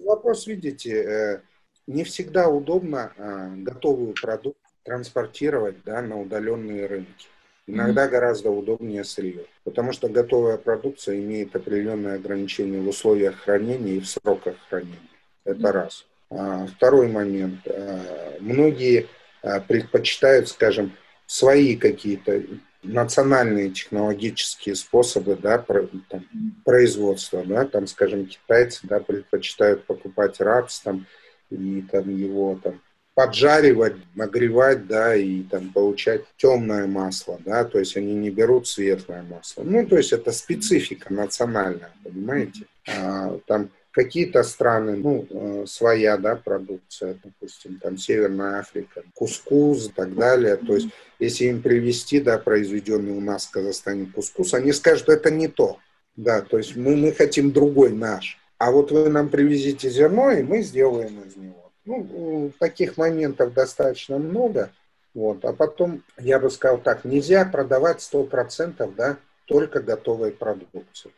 Вопрос, 0.00 0.46
видите, 0.46 0.90
э, 0.90 1.40
не 1.86 2.02
всегда 2.02 2.48
удобно 2.48 3.12
э, 3.16 3.54
готовую 3.58 4.14
продукцию 4.20 4.64
транспортировать 4.82 5.82
да, 5.84 6.02
на 6.02 6.20
удаленные 6.20 6.86
рынки. 6.86 7.26
Иногда 7.66 8.06
mm-hmm. 8.06 8.10
гораздо 8.10 8.50
удобнее 8.50 9.04
сырье, 9.04 9.46
потому 9.64 9.92
что 9.92 10.08
готовая 10.08 10.58
продукция 10.58 11.16
имеет 11.16 11.56
определенные 11.56 12.14
ограничения 12.14 12.80
в 12.80 12.88
условиях 12.88 13.36
хранения 13.36 13.94
и 13.94 14.00
в 14.00 14.06
сроках 14.06 14.56
хранения. 14.68 14.98
Это 15.44 15.60
mm-hmm. 15.60 15.70
раз. 15.70 16.06
А, 16.30 16.66
второй 16.66 17.08
момент. 17.08 17.60
А, 17.66 18.36
многие 18.40 19.08
а, 19.42 19.60
предпочитают, 19.60 20.48
скажем, 20.48 20.92
свои 21.26 21.76
какие-то 21.76 22.42
национальные 22.82 23.70
технологические 23.70 24.74
способы 24.74 25.36
да, 25.36 25.58
про, 25.58 25.88
там, 26.08 26.26
производства. 26.64 27.42
Да, 27.44 27.64
там, 27.64 27.86
скажем, 27.86 28.26
китайцы 28.26 28.86
да, 28.86 29.00
предпочитают 29.00 29.84
покупать 29.84 30.40
рапс 30.40 30.80
там, 30.80 31.06
и 31.50 31.82
там, 31.90 32.14
его 32.14 32.60
там, 32.62 32.80
поджаривать, 33.14 33.94
нагревать, 34.14 34.86
да, 34.86 35.14
и 35.14 35.42
там 35.42 35.72
получать 35.72 36.22
темное 36.36 36.86
масло, 36.86 37.38
да, 37.44 37.64
то 37.64 37.78
есть 37.78 37.96
они 37.96 38.14
не 38.14 38.30
берут 38.30 38.66
светлое 38.66 39.22
масло. 39.22 39.62
Ну, 39.62 39.86
то 39.86 39.96
есть 39.96 40.12
это 40.12 40.32
специфика 40.32 41.12
национальная, 41.12 41.92
понимаете? 42.02 42.66
А, 42.88 43.38
там 43.46 43.70
какие-то 43.94 44.42
страны, 44.42 44.96
ну, 44.96 45.26
э, 45.30 45.64
своя, 45.68 46.16
да, 46.16 46.34
продукция, 46.34 47.16
допустим, 47.22 47.78
там 47.80 47.96
Северная 47.96 48.58
Африка, 48.58 49.04
кускус 49.14 49.86
и 49.86 49.92
так 49.92 50.14
далее. 50.16 50.56
То 50.56 50.74
есть, 50.74 50.88
если 51.20 51.44
им 51.44 51.62
привезти, 51.62 52.18
да, 52.18 52.38
произведенный 52.38 53.12
у 53.12 53.20
нас 53.20 53.46
в 53.46 53.52
Казахстане 53.52 54.10
кускус, 54.12 54.52
они 54.52 54.72
скажут, 54.72 55.08
это 55.08 55.30
не 55.30 55.46
то. 55.46 55.78
Да, 56.16 56.42
то 56.42 56.58
есть 56.58 56.74
мы, 56.76 56.96
мы 56.96 57.12
хотим 57.12 57.52
другой 57.52 57.92
наш. 57.92 58.38
А 58.58 58.72
вот 58.72 58.90
вы 58.90 59.08
нам 59.08 59.28
привезите 59.28 59.88
зерно, 59.88 60.32
и 60.32 60.42
мы 60.42 60.62
сделаем 60.62 61.22
из 61.22 61.36
него. 61.36 61.63
Ну, 61.84 62.52
таких 62.58 62.96
моментов 62.96 63.52
достаточно 63.52 64.18
много. 64.18 64.70
Вот. 65.12 65.44
А 65.44 65.52
потом, 65.52 66.02
я 66.18 66.38
бы 66.38 66.50
сказал 66.50 66.78
так, 66.78 67.04
нельзя 67.04 67.44
продавать 67.44 67.98
100% 68.00 68.94
да, 68.94 69.18
только 69.46 69.80
готовой 69.80 70.32
продукции. 70.32 71.12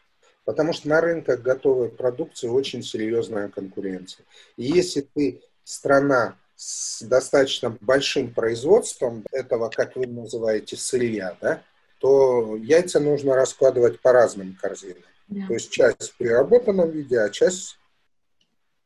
Потому 0.45 0.73
что 0.73 0.89
на 0.89 1.01
рынках 1.01 1.41
готовой 1.41 1.89
продукции 1.89 2.49
очень 2.49 2.83
серьезная 2.83 3.49
конкуренция. 3.49 4.25
И 4.57 4.65
если 4.65 5.01
ты 5.01 5.43
страна 5.65 6.37
с 6.55 7.03
достаточно 7.03 7.77
большим 7.81 8.33
производством 8.33 9.25
этого, 9.33 9.69
как 9.69 9.97
вы 9.97 10.07
называете, 10.07 10.77
сырья, 10.77 11.37
да, 11.41 11.63
то 11.99 12.57
яйца 12.57 13.01
нужно 13.01 13.35
раскладывать 13.35 14.01
по 14.01 14.13
разным 14.13 14.57
корзинам. 14.61 15.03
Да. 15.29 15.47
То 15.49 15.55
есть 15.55 15.71
часть 15.71 16.13
в 16.13 16.17
переработанном 16.17 16.91
виде, 16.91 17.19
а 17.19 17.29
часть... 17.31 17.79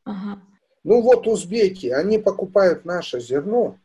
Ага. 0.03 0.41
Ну 0.83 1.01
вот 1.01 1.27
узбеки, 1.27 1.87
они 1.87 2.17
покупают 2.17 2.85
наше 2.85 3.19
зерно, 3.19 3.77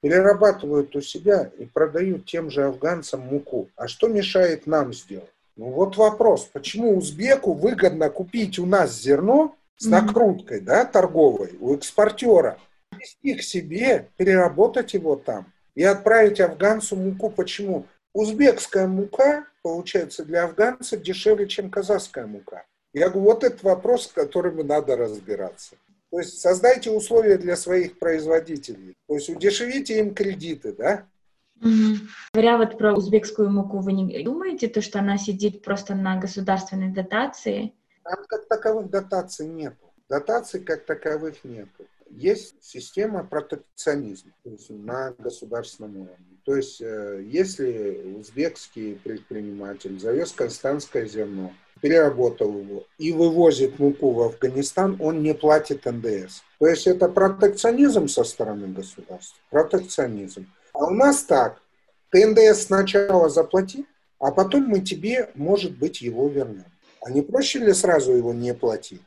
перерабатывают 0.00 0.94
у 0.96 1.00
себя 1.00 1.50
и 1.58 1.64
продают 1.64 2.26
тем 2.26 2.50
же 2.50 2.64
афганцам 2.64 3.20
муку. 3.20 3.68
А 3.76 3.88
что 3.88 4.08
мешает 4.08 4.66
нам 4.66 4.92
сделать? 4.92 5.30
Ну 5.56 5.70
вот 5.70 5.96
вопрос, 5.96 6.48
почему 6.52 6.96
узбеку 6.96 7.52
выгодно 7.52 8.10
купить 8.10 8.58
у 8.58 8.66
нас 8.66 9.00
зерно 9.00 9.54
с 9.76 9.86
накруткой, 9.86 10.60
да, 10.60 10.84
торговой, 10.84 11.56
у 11.60 11.74
экспортера, 11.74 12.58
вести 12.98 13.34
к 13.34 13.42
себе, 13.42 14.08
переработать 14.16 14.94
его 14.94 15.16
там 15.16 15.46
и 15.74 15.82
отправить 15.82 16.40
афганцу 16.40 16.96
муку. 16.96 17.30
Почему? 17.30 17.86
Узбекская 18.12 18.86
мука, 18.86 19.46
получается, 19.62 20.24
для 20.24 20.44
афганца 20.44 20.96
дешевле, 20.96 21.48
чем 21.48 21.70
казахская 21.70 22.26
мука. 22.26 22.64
Я 22.92 23.08
говорю, 23.08 23.30
вот 23.30 23.44
этот 23.44 23.62
вопрос, 23.62 24.08
с 24.08 24.12
которым 24.12 24.66
надо 24.66 24.96
разбираться. 24.96 25.76
То 26.12 26.18
есть 26.18 26.40
создайте 26.40 26.90
условия 26.90 27.38
для 27.38 27.56
своих 27.56 27.98
производителей. 27.98 28.94
То 29.08 29.14
есть 29.14 29.30
удешевите 29.30 29.98
им 29.98 30.14
кредиты, 30.14 30.74
да? 30.74 31.06
Угу. 31.62 32.00
Говоря 32.34 32.58
вот 32.58 32.76
про 32.76 32.94
узбекскую 32.94 33.50
муку, 33.50 33.78
вы 33.78 33.94
не 33.94 34.22
думаете, 34.22 34.68
то, 34.68 34.82
что 34.82 34.98
она 34.98 35.16
сидит 35.16 35.64
просто 35.64 35.94
на 35.94 36.18
государственной 36.18 36.92
дотации? 36.92 37.72
Там 38.04 38.18
как 38.28 38.46
таковых 38.46 38.90
дотаций 38.90 39.46
нет. 39.46 39.74
Дотаций 40.10 40.60
как 40.60 40.84
таковых 40.84 41.44
нет. 41.44 41.68
Есть 42.12 42.56
система 42.60 43.24
протекционизма 43.24 44.32
то 44.44 44.50
есть 44.50 44.68
на 44.68 45.14
государственном 45.18 45.96
уровне. 45.96 46.38
То 46.44 46.56
есть 46.56 46.80
э, 46.82 47.24
если 47.26 48.16
узбекский 48.18 48.96
предприниматель 48.96 49.98
завез 49.98 50.32
константское 50.32 51.06
зерно, 51.06 51.52
переработал 51.80 52.56
его 52.56 52.84
и 52.98 53.12
вывозит 53.12 53.78
муку 53.78 54.12
в 54.12 54.20
Афганистан, 54.20 54.96
он 55.00 55.22
не 55.22 55.34
платит 55.34 55.86
НДС. 55.86 56.42
То 56.58 56.66
есть 56.66 56.86
это 56.86 57.08
протекционизм 57.08 58.08
со 58.08 58.24
стороны 58.24 58.68
государства. 58.68 59.38
Протекционизм. 59.50 60.46
А 60.74 60.86
у 60.86 60.90
нас 60.90 61.24
так. 61.24 61.60
Ты 62.10 62.26
НДС 62.26 62.66
сначала 62.66 63.30
заплати, 63.30 63.86
а 64.18 64.30
потом 64.30 64.64
мы 64.64 64.80
тебе, 64.80 65.30
может 65.34 65.78
быть, 65.78 66.02
его 66.02 66.28
вернем. 66.28 66.66
А 67.00 67.10
не 67.10 67.22
проще 67.22 67.58
ли 67.58 67.72
сразу 67.72 68.12
его 68.12 68.32
не 68.32 68.54
платить? 68.54 69.02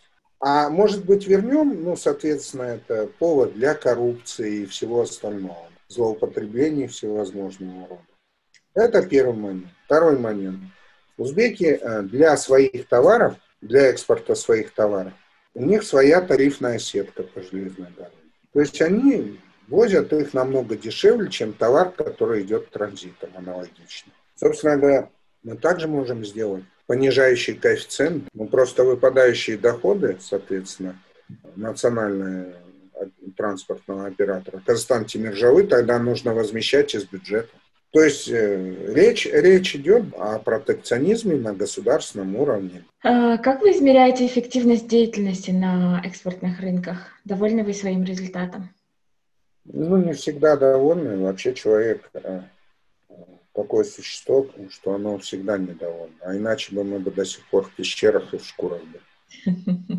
А 0.47 0.69
может 0.69 1.05
быть, 1.05 1.25
вернем, 1.25 1.83
ну, 1.83 1.95
соответственно, 1.95 2.61
это 2.61 3.07
повод 3.07 3.55
для 3.55 3.73
коррупции 3.73 4.57
и 4.57 4.65
всего 4.67 5.01
остального, 5.01 5.71
злоупотреблений 5.87 6.85
всевозможного 6.85 7.87
рода. 7.87 8.05
Это 8.75 9.01
первый 9.07 9.35
момент. 9.35 9.69
Второй 9.85 10.19
момент. 10.19 10.59
Узбеки 11.17 11.79
э, 11.81 12.03
для 12.03 12.37
своих 12.37 12.87
товаров, 12.87 13.37
для 13.61 13.87
экспорта 13.87 14.35
своих 14.35 14.71
товаров, 14.71 15.13
у 15.55 15.65
них 15.65 15.81
своя 15.81 16.21
тарифная 16.21 16.77
сетка 16.77 17.23
по 17.23 17.41
железной 17.41 17.87
дороге. 17.97 18.15
То 18.53 18.59
есть 18.59 18.79
они 18.83 19.39
возят 19.67 20.13
их 20.13 20.35
намного 20.35 20.77
дешевле, 20.77 21.31
чем 21.31 21.53
товар, 21.53 21.89
который 21.89 22.43
идет 22.43 22.69
транзитом 22.69 23.31
аналогично. 23.33 24.11
Собственно 24.35 24.77
говоря, 24.77 25.09
мы 25.41 25.57
также 25.57 25.87
можем 25.87 26.23
сделать 26.23 26.65
понижающий 26.87 27.55
коэффициент, 27.55 28.25
ну 28.33 28.45
просто 28.47 28.83
выпадающие 28.83 29.57
доходы, 29.57 30.17
соответственно, 30.19 30.99
национальные 31.55 32.55
транспортного 33.35 34.07
оператора. 34.07 34.61
Казахстан 34.65 35.05
Тимиржавы 35.05 35.63
тогда 35.63 35.99
нужно 35.99 36.33
возмещать 36.33 36.95
из 36.95 37.05
бюджета. 37.05 37.49
То 37.91 38.03
есть 38.03 38.27
э, 38.27 38.93
речь, 38.93 39.25
речь 39.25 39.73
идет 39.75 40.13
о 40.17 40.37
протекционизме 40.39 41.35
на 41.35 41.53
государственном 41.53 42.35
уровне. 42.35 42.83
А 43.01 43.37
как 43.37 43.61
вы 43.61 43.71
измеряете 43.71 44.25
эффективность 44.25 44.87
деятельности 44.87 45.51
на 45.51 46.01
экспортных 46.03 46.59
рынках? 46.59 46.97
Довольны 47.23 47.63
вы 47.63 47.73
своим 47.73 48.03
результатом? 48.03 48.69
Ну, 49.63 49.97
не 49.97 50.13
всегда 50.13 50.57
довольны. 50.57 51.17
Вообще 51.17 51.53
человек 51.53 52.09
э, 52.13 52.41
такое 53.55 53.83
существо, 53.83 54.47
что 54.69 54.93
оно 54.93 55.17
всегда 55.17 55.57
недовольно. 55.57 56.15
А 56.21 56.35
иначе 56.35 56.75
бы 56.75 56.83
мы 56.83 56.99
бы 56.99 57.11
до 57.11 57.25
сих 57.25 57.47
пор 57.49 57.63
в 57.63 57.75
пещерах 57.75 58.33
и 58.33 58.37
в 58.37 58.45
шкурах 58.45 58.81
были. 58.83 59.55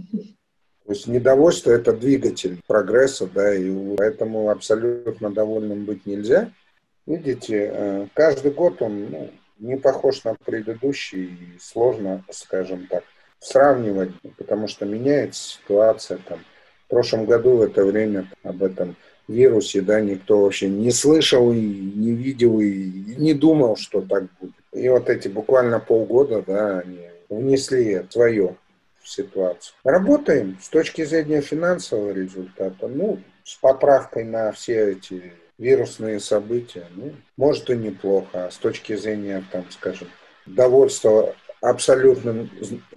То 0.87 0.93
есть 0.93 1.09
недовольство– 1.09 1.71
это 1.73 1.93
двигатель 1.93 2.61
прогресса, 2.69 3.27
да, 3.27 3.53
и 3.53 3.97
поэтому 3.97 4.51
абсолютно 4.51 5.31
довольным 5.33 5.85
быть 5.85 6.07
нельзя– 6.07 6.53
Видите, 7.07 7.71
э, 7.73 8.07
каждый 8.15 8.51
год 8.51 8.83
он 8.83 9.11
ну, 9.11 9.31
не 9.61 9.77
похож 9.77 10.25
на 10.25 10.35
предыдущий, 10.35 11.25
и 11.25 11.59
сложно, 11.61 12.25
скажем 12.31 12.89
так, 12.89 13.05
сравнивать, 13.39 14.11
потому 14.37 14.67
что 14.67 14.87
меняется 14.87 15.59
ситуация. 15.59 16.19
Там. 16.19 16.41
В 16.87 16.91
прошлом 16.91 17.25
году 17.25 17.59
в 17.59 17.63
это 17.63 17.85
время 17.85 18.27
об 18.43 18.63
этом 18.63 18.97
вирусе 19.29 19.81
да, 19.81 20.01
никто 20.01 20.43
вообще 20.43 20.69
не 20.69 20.91
слышал, 20.91 21.53
и 21.53 21.61
не 21.61 22.13
видел, 22.13 22.61
и 22.61 23.17
не 23.17 23.35
думал, 23.35 23.77
что 23.77 24.01
так 24.01 24.25
будет. 24.41 24.55
И 24.73 24.89
вот 24.89 25.09
эти 25.09 25.29
буквально 25.29 25.81
полгода, 25.81 26.43
да, 26.47 26.81
они 26.81 27.01
внесли 27.29 28.05
свое 28.11 28.57
в 29.03 29.09
ситуацию. 29.09 29.75
Работаем 29.85 30.59
с 30.61 30.69
точки 30.69 31.05
зрения 31.05 31.41
финансового 31.41 32.13
результата, 32.13 32.89
ну, 32.89 33.19
с 33.45 33.55
поправкой 33.57 34.25
на 34.25 34.53
все 34.53 34.93
эти 34.93 35.33
вирусные 35.59 36.21
события, 36.21 36.87
ну, 36.95 37.13
может 37.37 37.71
и 37.71 37.77
неплохо, 37.77 38.47
а 38.47 38.51
с 38.51 38.57
точки 38.57 38.97
зрения, 38.97 39.45
там, 39.51 39.65
скажем, 39.71 40.09
довольства 40.45 41.35
абсолютным 41.61 42.51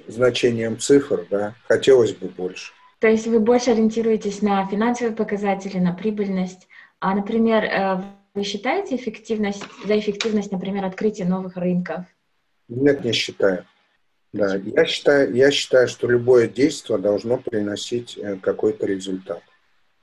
значением 0.07 0.77
цифр, 0.79 1.25
да, 1.29 1.55
хотелось 1.67 2.13
бы 2.13 2.27
больше. 2.27 2.73
То 2.99 3.07
есть 3.07 3.27
вы 3.27 3.39
больше 3.39 3.71
ориентируетесь 3.71 4.41
на 4.41 4.65
финансовые 4.67 5.15
показатели, 5.15 5.77
на 5.77 5.93
прибыльность, 5.93 6.67
а, 6.99 7.15
например, 7.15 7.63
э, 7.63 8.03
вы 8.33 8.43
считаете 8.43 8.95
эффективность, 8.95 9.63
за 9.85 9.97
эффективность, 9.97 10.51
например, 10.51 10.85
открытия 10.85 11.25
новых 11.25 11.55
рынков? 11.55 12.05
Нет, 12.67 13.03
не 13.03 13.13
считаю. 13.13 13.65
Да, 14.31 14.55
я 14.55 14.85
считаю, 14.85 15.33
я 15.33 15.49
считаю, 15.49 15.87
что 15.87 16.07
любое 16.07 16.47
действие 16.47 16.99
должно 16.99 17.37
приносить 17.37 18.17
э, 18.17 18.35
какой-то 18.35 18.85
результат. 18.85 19.41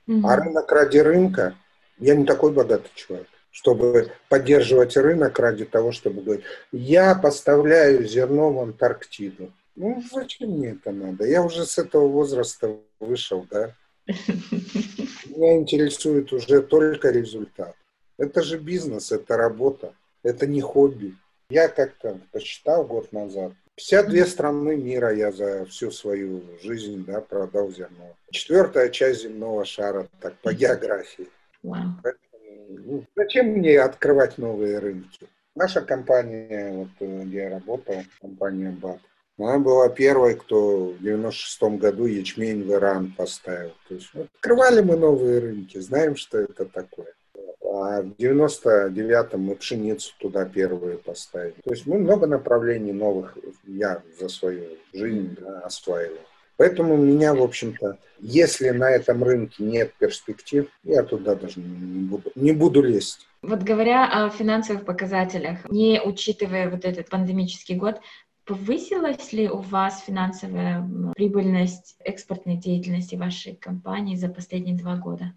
Угу. 0.07 0.27
А 0.27 0.35
рынок 0.35 0.71
ради 0.71 0.97
рынка 0.97 1.55
я 1.99 2.15
не 2.15 2.25
такой 2.25 2.51
богатый 2.51 2.91
человек, 2.95 3.27
чтобы 3.51 4.11
поддерживать 4.27 4.97
рынок 4.97 5.39
ради 5.39 5.65
того, 5.65 5.91
чтобы 5.91 6.21
говорить, 6.21 6.45
я 6.71 7.15
поставляю 7.15 8.05
зерно 8.05 8.51
в 8.51 8.59
Антарктиду. 8.59 9.53
Ну, 9.77 10.01
зачем 10.11 10.49
мне 10.49 10.69
это 10.69 10.91
надо? 10.91 11.25
Я 11.25 11.43
уже 11.43 11.63
с 11.63 11.77
этого 11.77 12.07
возраста 12.07 12.77
вышел, 12.99 13.45
да? 13.49 13.75
Меня 14.07 15.57
интересует 15.57 16.33
уже 16.33 16.63
только 16.63 17.11
результат. 17.11 17.75
Это 18.17 18.41
же 18.41 18.57
бизнес, 18.57 19.11
это 19.11 19.37
работа. 19.37 19.93
Это 20.23 20.47
не 20.47 20.61
хобби. 20.61 21.15
Я 21.51 21.67
как-то 21.67 22.19
посчитал 22.31 22.85
год 22.85 23.13
назад. 23.13 23.53
52 23.75 24.25
страны 24.25 24.75
мира 24.75 25.13
я 25.13 25.31
за 25.31 25.65
всю 25.65 25.91
свою 25.91 26.41
жизнь 26.63 27.05
да, 27.05 27.21
продал 27.21 27.69
зерно. 27.69 28.15
Четвертая 28.31 28.89
часть 28.89 29.21
земного 29.21 29.63
шара, 29.63 30.07
так, 30.19 30.33
по 30.39 30.53
географии. 30.53 31.27
Wow. 31.63 31.83
Ну, 32.69 33.05
зачем 33.15 33.49
мне 33.49 33.79
открывать 33.79 34.39
новые 34.39 34.79
рынки? 34.79 35.27
Наша 35.53 35.81
компания, 35.81 36.71
вот, 36.71 36.89
где 36.99 37.43
я 37.43 37.49
работал, 37.51 38.03
компания 38.19 38.71
БАТ, 38.71 38.99
она 39.37 39.59
была 39.59 39.89
первой, 39.89 40.35
кто 40.35 40.87
в 40.87 40.99
96 41.01 41.79
году 41.79 42.05
ячмень 42.05 42.63
в 42.63 42.71
Иран 42.71 43.13
поставил. 43.15 43.73
То 43.87 43.95
есть 43.95 44.09
открывали 44.13 44.81
мы 44.81 44.97
новые 44.97 45.39
рынки, 45.39 45.77
знаем, 45.79 46.15
что 46.15 46.39
это 46.39 46.65
такое. 46.65 47.13
А 47.63 48.01
в 48.01 48.13
99-м 48.17 49.41
мы 49.41 49.55
пшеницу 49.55 50.13
туда 50.19 50.45
первые 50.45 50.97
поставили. 50.97 51.55
То 51.63 51.71
есть 51.71 51.85
мы 51.85 51.99
много 51.99 52.25
направлений 52.25 52.93
новых, 52.93 53.37
я 53.65 54.01
за 54.19 54.29
свою 54.29 54.63
жизнь 54.93 55.37
да, 55.39 55.59
осваивал. 55.59 56.17
Поэтому 56.55 56.97
меня, 56.97 57.35
в 57.35 57.43
общем-то, 57.43 57.99
если 58.19 58.71
на 58.71 58.89
этом 58.89 59.23
рынке 59.23 59.63
нет 59.63 59.93
перспектив, 59.99 60.67
я 60.83 61.03
туда 61.03 61.35
даже 61.35 61.59
не 61.59 62.07
буду, 62.07 62.31
не 62.33 62.51
буду 62.51 62.81
лезть. 62.81 63.27
Вот 63.43 63.61
говоря 63.61 64.05
о 64.05 64.29
финансовых 64.31 64.83
показателях, 64.83 65.69
не 65.69 66.01
учитывая 66.03 66.69
вот 66.69 66.83
этот 66.83 67.09
пандемический 67.09 67.75
год, 67.75 68.01
повысилась 68.47 69.33
ли 69.33 69.49
у 69.49 69.59
вас 69.59 70.03
финансовая 70.05 70.89
прибыльность 71.15 71.97
экспортной 71.99 72.55
деятельности 72.55 73.15
вашей 73.15 73.55
компании 73.55 74.15
за 74.15 74.29
последние 74.29 74.77
два 74.77 74.95
года? 74.95 75.33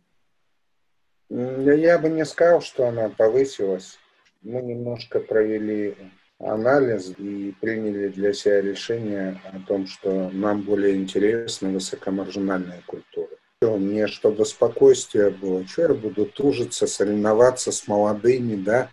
Я 1.28 1.98
бы 1.98 2.08
не 2.08 2.24
сказал, 2.24 2.61
что 2.62 2.88
она 2.88 3.08
повысилась. 3.08 3.98
Мы 4.42 4.62
немножко 4.62 5.20
провели 5.20 5.96
анализ 6.38 7.12
и 7.18 7.54
приняли 7.61 8.08
для 8.08 8.32
себя 8.32 8.62
решение 8.62 9.40
о 9.52 9.61
том, 9.61 9.86
что 9.86 10.30
нам 10.30 10.62
более 10.62 10.96
интересна 10.96 11.68
высокомаржинальная 11.68 12.82
культура. 12.86 13.28
Мне, 13.61 14.06
чтобы 14.06 14.46
спокойствие 14.46 15.30
было, 15.30 15.66
что 15.66 15.82
я 15.82 15.88
буду 15.94 16.24
тужиться, 16.24 16.86
соревноваться 16.86 17.70
с 17.70 17.86
молодыми, 17.86 18.56
да, 18.56 18.88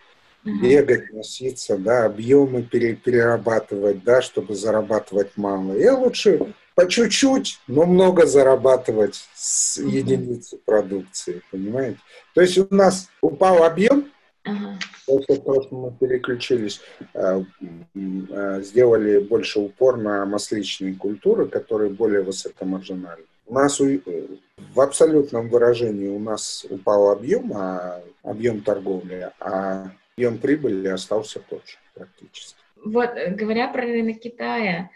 бегать, 0.62 1.12
носиться, 1.14 1.78
да, 1.78 2.06
объемы 2.06 2.64
перерабатывать, 2.64 4.04
да, 4.04 4.22
чтобы 4.22 4.56
зарабатывать 4.56 5.36
мало. 5.36 5.74
Я 5.74 5.96
лучше 5.96 6.54
по 6.76 6.88
чуть-чуть, 6.88 7.60
но 7.68 7.86
много 7.86 8.26
зарабатывать 8.26 9.28
с 9.34 9.78
единицы 9.80 10.60
продукции, 10.64 11.42
понимаете? 11.52 11.98
То 12.34 12.42
есть 12.42 12.58
у 12.58 12.68
нас 12.70 13.10
упал 13.22 13.64
объем. 13.64 14.12
После 15.06 15.38
того, 15.38 15.64
что 15.64 15.76
мы 15.76 15.92
переключились, 15.92 16.80
э, 17.14 17.44
э, 17.96 18.62
сделали 18.62 19.20
больше 19.20 19.60
упор 19.60 19.98
на 19.98 20.26
масличные 20.26 20.94
культуры, 20.94 21.48
которые 21.48 21.90
более 21.90 22.22
высокомаржинальны. 22.22 23.26
У 23.48 23.54
нас 23.54 23.80
э, 23.82 24.00
в 24.74 24.82
абсолютном 24.82 25.50
выражении 25.50 26.10
у 26.10 26.20
нас 26.20 26.66
упал 26.70 27.10
объем, 27.10 27.52
а, 27.56 28.02
объем 28.24 28.62
торговли, 28.62 29.32
а 29.40 29.92
объем 30.18 30.40
прибыли 30.40 30.88
остался 30.88 31.40
тот 31.40 31.66
же 31.68 31.78
практически. 31.94 32.60
Вот, 32.84 33.12
говоря 33.36 33.68
про 33.68 33.82
рынок 33.82 34.20
Китая, 34.20 34.90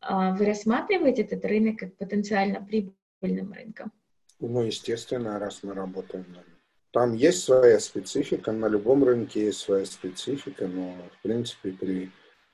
а, 0.00 0.34
вы 0.34 0.46
рассматриваете 0.46 1.22
этот 1.22 1.44
рынок 1.44 1.78
как 1.78 1.96
потенциально 1.96 2.60
прибыльным 2.60 3.52
рынком? 3.52 3.92
Ну, 4.40 4.62
естественно, 4.62 5.38
раз 5.38 5.60
мы 5.62 5.74
работаем 5.74 6.26
на. 6.28 6.42
Там 6.90 7.14
есть 7.14 7.42
своя 7.42 7.80
специфика, 7.80 8.52
на 8.52 8.66
любом 8.66 9.04
рынке 9.04 9.46
есть 9.46 9.60
своя 9.60 9.84
специфика, 9.84 10.66
но, 10.66 10.94
в 11.18 11.22
принципе, 11.22 11.70
при 11.72 12.10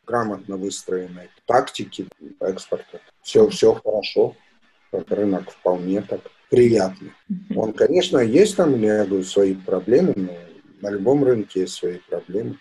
грамотно 0.07 0.57
выстроенной 0.57 1.29
тактике 1.47 2.07
экспорта 2.41 3.01
все, 3.23 3.49
все 3.49 3.75
хорошо, 3.75 4.35
рынок 4.93 5.51
вполне 5.51 6.01
так 6.03 6.21
приятный. 6.51 7.13
Он, 7.55 7.73
конечно, 7.73 8.19
есть 8.19 8.57
там, 8.57 8.81
я 8.81 9.05
говорю, 9.05 9.25
свои 9.25 9.55
проблемы, 9.55 10.15
но 10.17 10.33
на 10.81 10.91
любом 10.91 11.25
рынке 11.25 11.61
есть 11.61 11.75
свои 11.75 11.99
проблемы. 11.99 12.59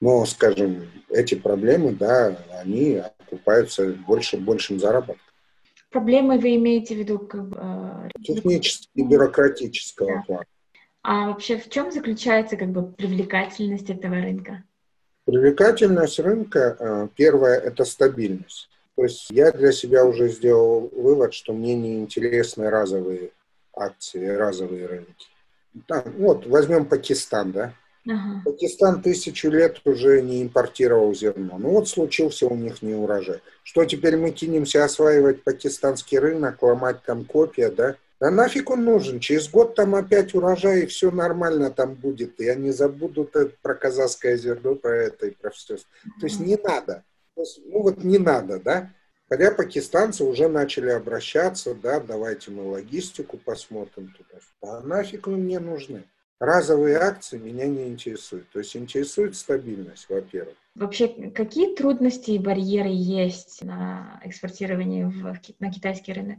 Но, 0.00 0.24
скажем, 0.24 0.88
эти 1.10 1.34
проблемы, 1.34 1.92
да, 1.92 2.38
они 2.58 2.96
окупаются 2.96 3.92
больше, 4.06 4.38
большим 4.38 4.80
заработком. 4.80 5.26
Проблемы 5.90 6.38
вы 6.38 6.54
имеете 6.56 6.94
в 6.94 6.98
виду 6.98 7.18
как. 7.18 7.46
Э, 7.56 8.08
Технически, 8.22 8.88
бюрократического 8.94 10.14
да. 10.14 10.22
плана. 10.22 10.44
А 11.02 11.28
вообще 11.28 11.58
в 11.58 11.68
чем 11.68 11.90
заключается 11.90 12.56
как 12.56 12.68
бы 12.70 12.92
привлекательность 12.92 13.90
этого 13.90 14.14
рынка? 14.14 14.62
Привлекательность 15.24 16.18
рынка, 16.20 16.76
э, 16.78 17.08
первое, 17.16 17.58
это 17.58 17.84
стабильность. 17.84 18.68
То 18.96 19.04
есть 19.04 19.30
я 19.30 19.50
для 19.50 19.72
себя 19.72 20.04
уже 20.04 20.28
сделал 20.28 20.90
вывод, 20.92 21.34
что 21.34 21.52
мне 21.52 21.74
не 21.74 21.98
интересны 22.00 22.70
разовые 22.70 23.32
акции, 23.74 24.26
разовые 24.26 24.86
рынки. 24.86 25.26
Там, 25.86 26.02
вот, 26.18 26.46
возьмем 26.46 26.86
Пакистан, 26.86 27.52
да? 27.52 27.74
Ага. 28.06 28.42
Пакистан 28.44 29.02
тысячу 29.02 29.50
лет 29.50 29.80
уже 29.84 30.22
не 30.22 30.42
импортировал 30.42 31.14
зерно. 31.14 31.58
Ну 31.58 31.70
вот 31.70 31.88
случился 31.88 32.46
у 32.46 32.56
них 32.56 32.82
неурожай. 32.82 33.40
Что 33.62 33.84
теперь 33.84 34.16
мы 34.16 34.30
кинемся 34.30 34.84
осваивать 34.84 35.44
пакистанский 35.44 36.18
рынок, 36.18 36.62
ломать 36.62 37.02
там 37.04 37.24
копия, 37.24 37.70
да? 37.70 37.96
Да 38.18 38.30
нафиг 38.30 38.70
он 38.70 38.84
нужен? 38.84 39.20
Через 39.20 39.48
год 39.48 39.74
там 39.74 39.94
опять 39.94 40.34
урожай, 40.34 40.82
и 40.82 40.86
все 40.86 41.10
нормально 41.10 41.70
там 41.70 41.94
будет. 41.94 42.40
И 42.40 42.48
они 42.48 42.70
забудут 42.70 43.34
про 43.62 43.74
казахское 43.74 44.36
зерно, 44.36 44.74
про 44.74 44.96
это 44.96 45.26
и 45.26 45.30
про 45.30 45.50
все. 45.50 45.76
То 45.76 46.26
есть 46.26 46.40
не 46.40 46.56
надо. 46.56 47.04
Ну 47.36 47.82
вот 47.82 48.02
не 48.04 48.18
надо, 48.18 48.60
да? 48.60 48.92
Хотя 49.30 49.52
пакистанцы 49.52 50.24
уже 50.24 50.48
начали 50.48 50.90
обращаться, 50.90 51.72
да, 51.72 52.00
давайте 52.00 52.50
мы 52.50 52.64
логистику 52.64 53.38
посмотрим 53.38 54.12
туда. 54.18 54.40
А 54.60 54.80
нафиг 54.80 55.28
вы 55.28 55.36
мне 55.36 55.60
нужны? 55.60 56.02
Разовые 56.40 56.96
акции 56.96 57.38
меня 57.38 57.66
не 57.68 57.86
интересуют. 57.86 58.48
То 58.50 58.58
есть 58.58 58.74
интересует 58.76 59.36
стабильность, 59.36 60.06
во-первых. 60.08 60.56
Вообще, 60.74 61.30
какие 61.30 61.76
трудности 61.76 62.32
и 62.32 62.38
барьеры 62.40 62.88
есть 62.90 63.62
на 63.62 64.20
экспортировании 64.24 65.04
в, 65.04 65.38
на 65.60 65.70
китайский 65.70 66.12
рынок? 66.12 66.38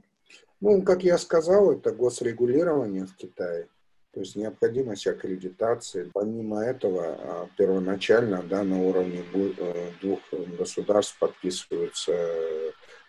Ну, 0.60 0.82
как 0.82 1.04
я 1.04 1.18
сказал, 1.18 1.72
это 1.72 1.92
госрегулирование 1.92 3.06
в 3.06 3.16
Китае. 3.16 3.68
То 4.14 4.20
есть 4.20 4.36
необходимость 4.36 5.08
аккредитации. 5.08 6.12
Помимо 6.14 6.62
этого, 6.62 7.06
а, 7.06 7.48
первоначально 7.58 8.44
да, 8.44 8.64
на 8.64 8.82
уровне 8.82 9.24
э, 9.34 9.92
двух 10.02 10.20
государств 10.58 11.18
подписываются 11.18 12.12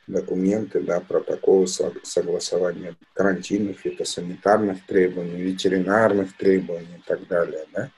документы, 0.07 0.80
да, 0.80 1.00
протоколы 1.00 1.66
согласования 1.66 2.96
карантинных, 3.14 3.78
фитосанитарных 3.78 4.84
требований, 4.86 5.40
ветеринарных 5.40 6.36
требований 6.36 6.96
и 6.98 7.03
так 7.07 7.26
далее 7.28 7.66
да, 7.72 7.90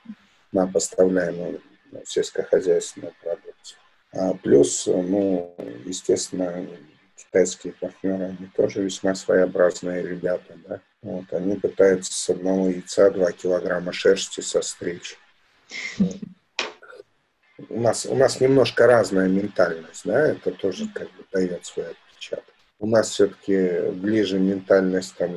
на 0.51 0.67
поставляемую 0.67 1.61
сельскохозяйственную 2.05 3.13
продукцию. 3.21 3.79
А 4.13 4.33
плюс, 4.33 4.85
ну, 4.87 5.55
естественно, 5.85 6.65
китайские 7.17 7.73
партнеры, 7.73 8.25
они 8.25 8.49
тоже 8.55 8.83
весьма 8.83 9.15
своеобразные 9.15 10.03
ребята, 10.03 10.57
да. 10.67 10.81
Вот, 11.01 11.31
они 11.33 11.55
пытаются 11.55 12.13
с 12.13 12.29
одного 12.29 12.69
яйца 12.69 13.11
2 13.11 13.31
килограмма 13.33 13.91
шерсти 13.91 14.41
состричь. 14.41 15.17
У 17.69 17.79
нас, 17.79 18.05
у 18.05 18.15
нас 18.15 18.41
немножко 18.41 18.85
разная 18.85 19.29
ментальность, 19.29 20.01
да, 20.03 20.27
это 20.27 20.51
тоже 20.51 20.87
как 20.93 21.07
бы 21.07 21.23
дает 21.31 21.65
свой 21.65 21.87
отпечаток. 21.91 22.53
У 22.79 22.87
нас 22.87 23.09
все-таки 23.09 23.91
ближе 23.91 24.39
ментальность 24.39 25.15
там, 25.15 25.31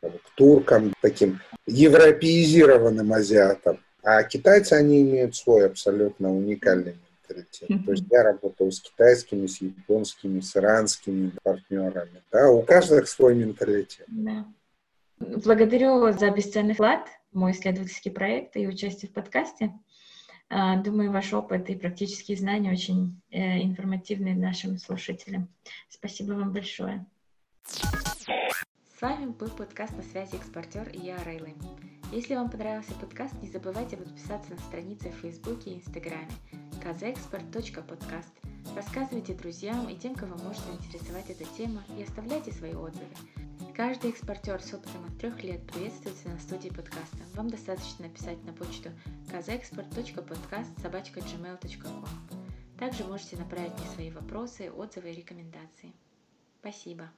там, 0.00 0.12
к 0.12 0.30
туркам, 0.34 0.94
таким 1.02 1.40
европеизированным 1.66 3.12
азиатам. 3.12 3.78
А 4.02 4.22
китайцы, 4.22 4.72
они 4.72 5.02
имеют 5.02 5.36
свой 5.36 5.66
абсолютно 5.66 6.34
уникальный 6.34 6.96
менталитет. 7.28 7.70
Mm-hmm. 7.70 7.84
То 7.84 7.92
есть 7.92 8.04
я 8.10 8.22
работал 8.22 8.72
с 8.72 8.80
китайскими, 8.80 9.46
с 9.46 9.60
японскими, 9.60 10.40
с 10.40 10.56
иранскими 10.56 11.32
партнерами. 11.42 12.22
Да, 12.32 12.50
у 12.50 12.62
каждого 12.62 13.04
свой 13.04 13.34
менталитет. 13.34 14.06
Да. 14.08 14.46
Благодарю 15.18 16.10
за 16.12 16.30
бесценный 16.30 16.74
вклад 16.74 17.06
мой 17.32 17.52
исследовательский 17.52 18.10
проект 18.10 18.56
и 18.56 18.66
участие 18.66 19.08
в 19.08 19.12
подкасте. 19.12 19.72
А, 20.54 20.76
думаю, 20.76 21.10
ваш 21.10 21.32
опыт 21.32 21.70
и 21.70 21.74
практические 21.74 22.36
знания 22.36 22.70
очень 22.70 23.22
э, 23.30 23.62
информативны 23.62 24.34
нашим 24.34 24.76
слушателям. 24.76 25.48
Спасибо 25.88 26.34
вам 26.34 26.52
большое. 26.52 27.06
С 29.02 29.04
вами 29.04 29.32
был 29.32 29.48
подкаст 29.48 29.96
«На 29.96 30.02
связи 30.04 30.36
экспортер» 30.36 30.88
и 30.90 30.98
я, 30.98 31.20
Рейли. 31.24 31.56
Если 32.12 32.36
вам 32.36 32.48
понравился 32.48 32.94
подкаст, 32.94 33.34
не 33.42 33.48
забывайте 33.48 33.96
подписаться 33.96 34.52
на 34.52 34.58
страницы 34.58 35.10
в 35.10 35.16
Фейсбуке 35.16 35.70
и 35.70 35.78
Инстаграме 35.78 36.30
kzexport.podcast. 36.84 38.30
Рассказывайте 38.76 39.34
друзьям 39.34 39.88
и 39.88 39.96
тем, 39.96 40.14
кого 40.14 40.36
может 40.44 40.62
интересовать 40.70 41.28
эта 41.30 41.44
тема, 41.56 41.82
и 41.98 42.04
оставляйте 42.04 42.52
свои 42.52 42.74
отзывы. 42.74 43.08
Каждый 43.74 44.10
экспортер 44.10 44.62
с 44.62 44.72
опытом 44.72 45.04
от 45.08 45.18
трех 45.18 45.42
лет 45.42 45.66
приветствуется 45.66 46.28
на 46.28 46.38
студии 46.38 46.68
подкаста. 46.68 47.18
Вам 47.34 47.50
достаточно 47.50 48.06
написать 48.06 48.40
на 48.44 48.52
почту 48.52 48.90
kazexport.podcast.gmail.com 49.32 52.04
Также 52.78 53.02
можете 53.02 53.36
направить 53.36 53.76
мне 53.80 53.88
свои 53.94 54.12
вопросы, 54.12 54.70
отзывы 54.70 55.10
и 55.10 55.16
рекомендации. 55.16 55.92
Спасибо. 56.60 57.10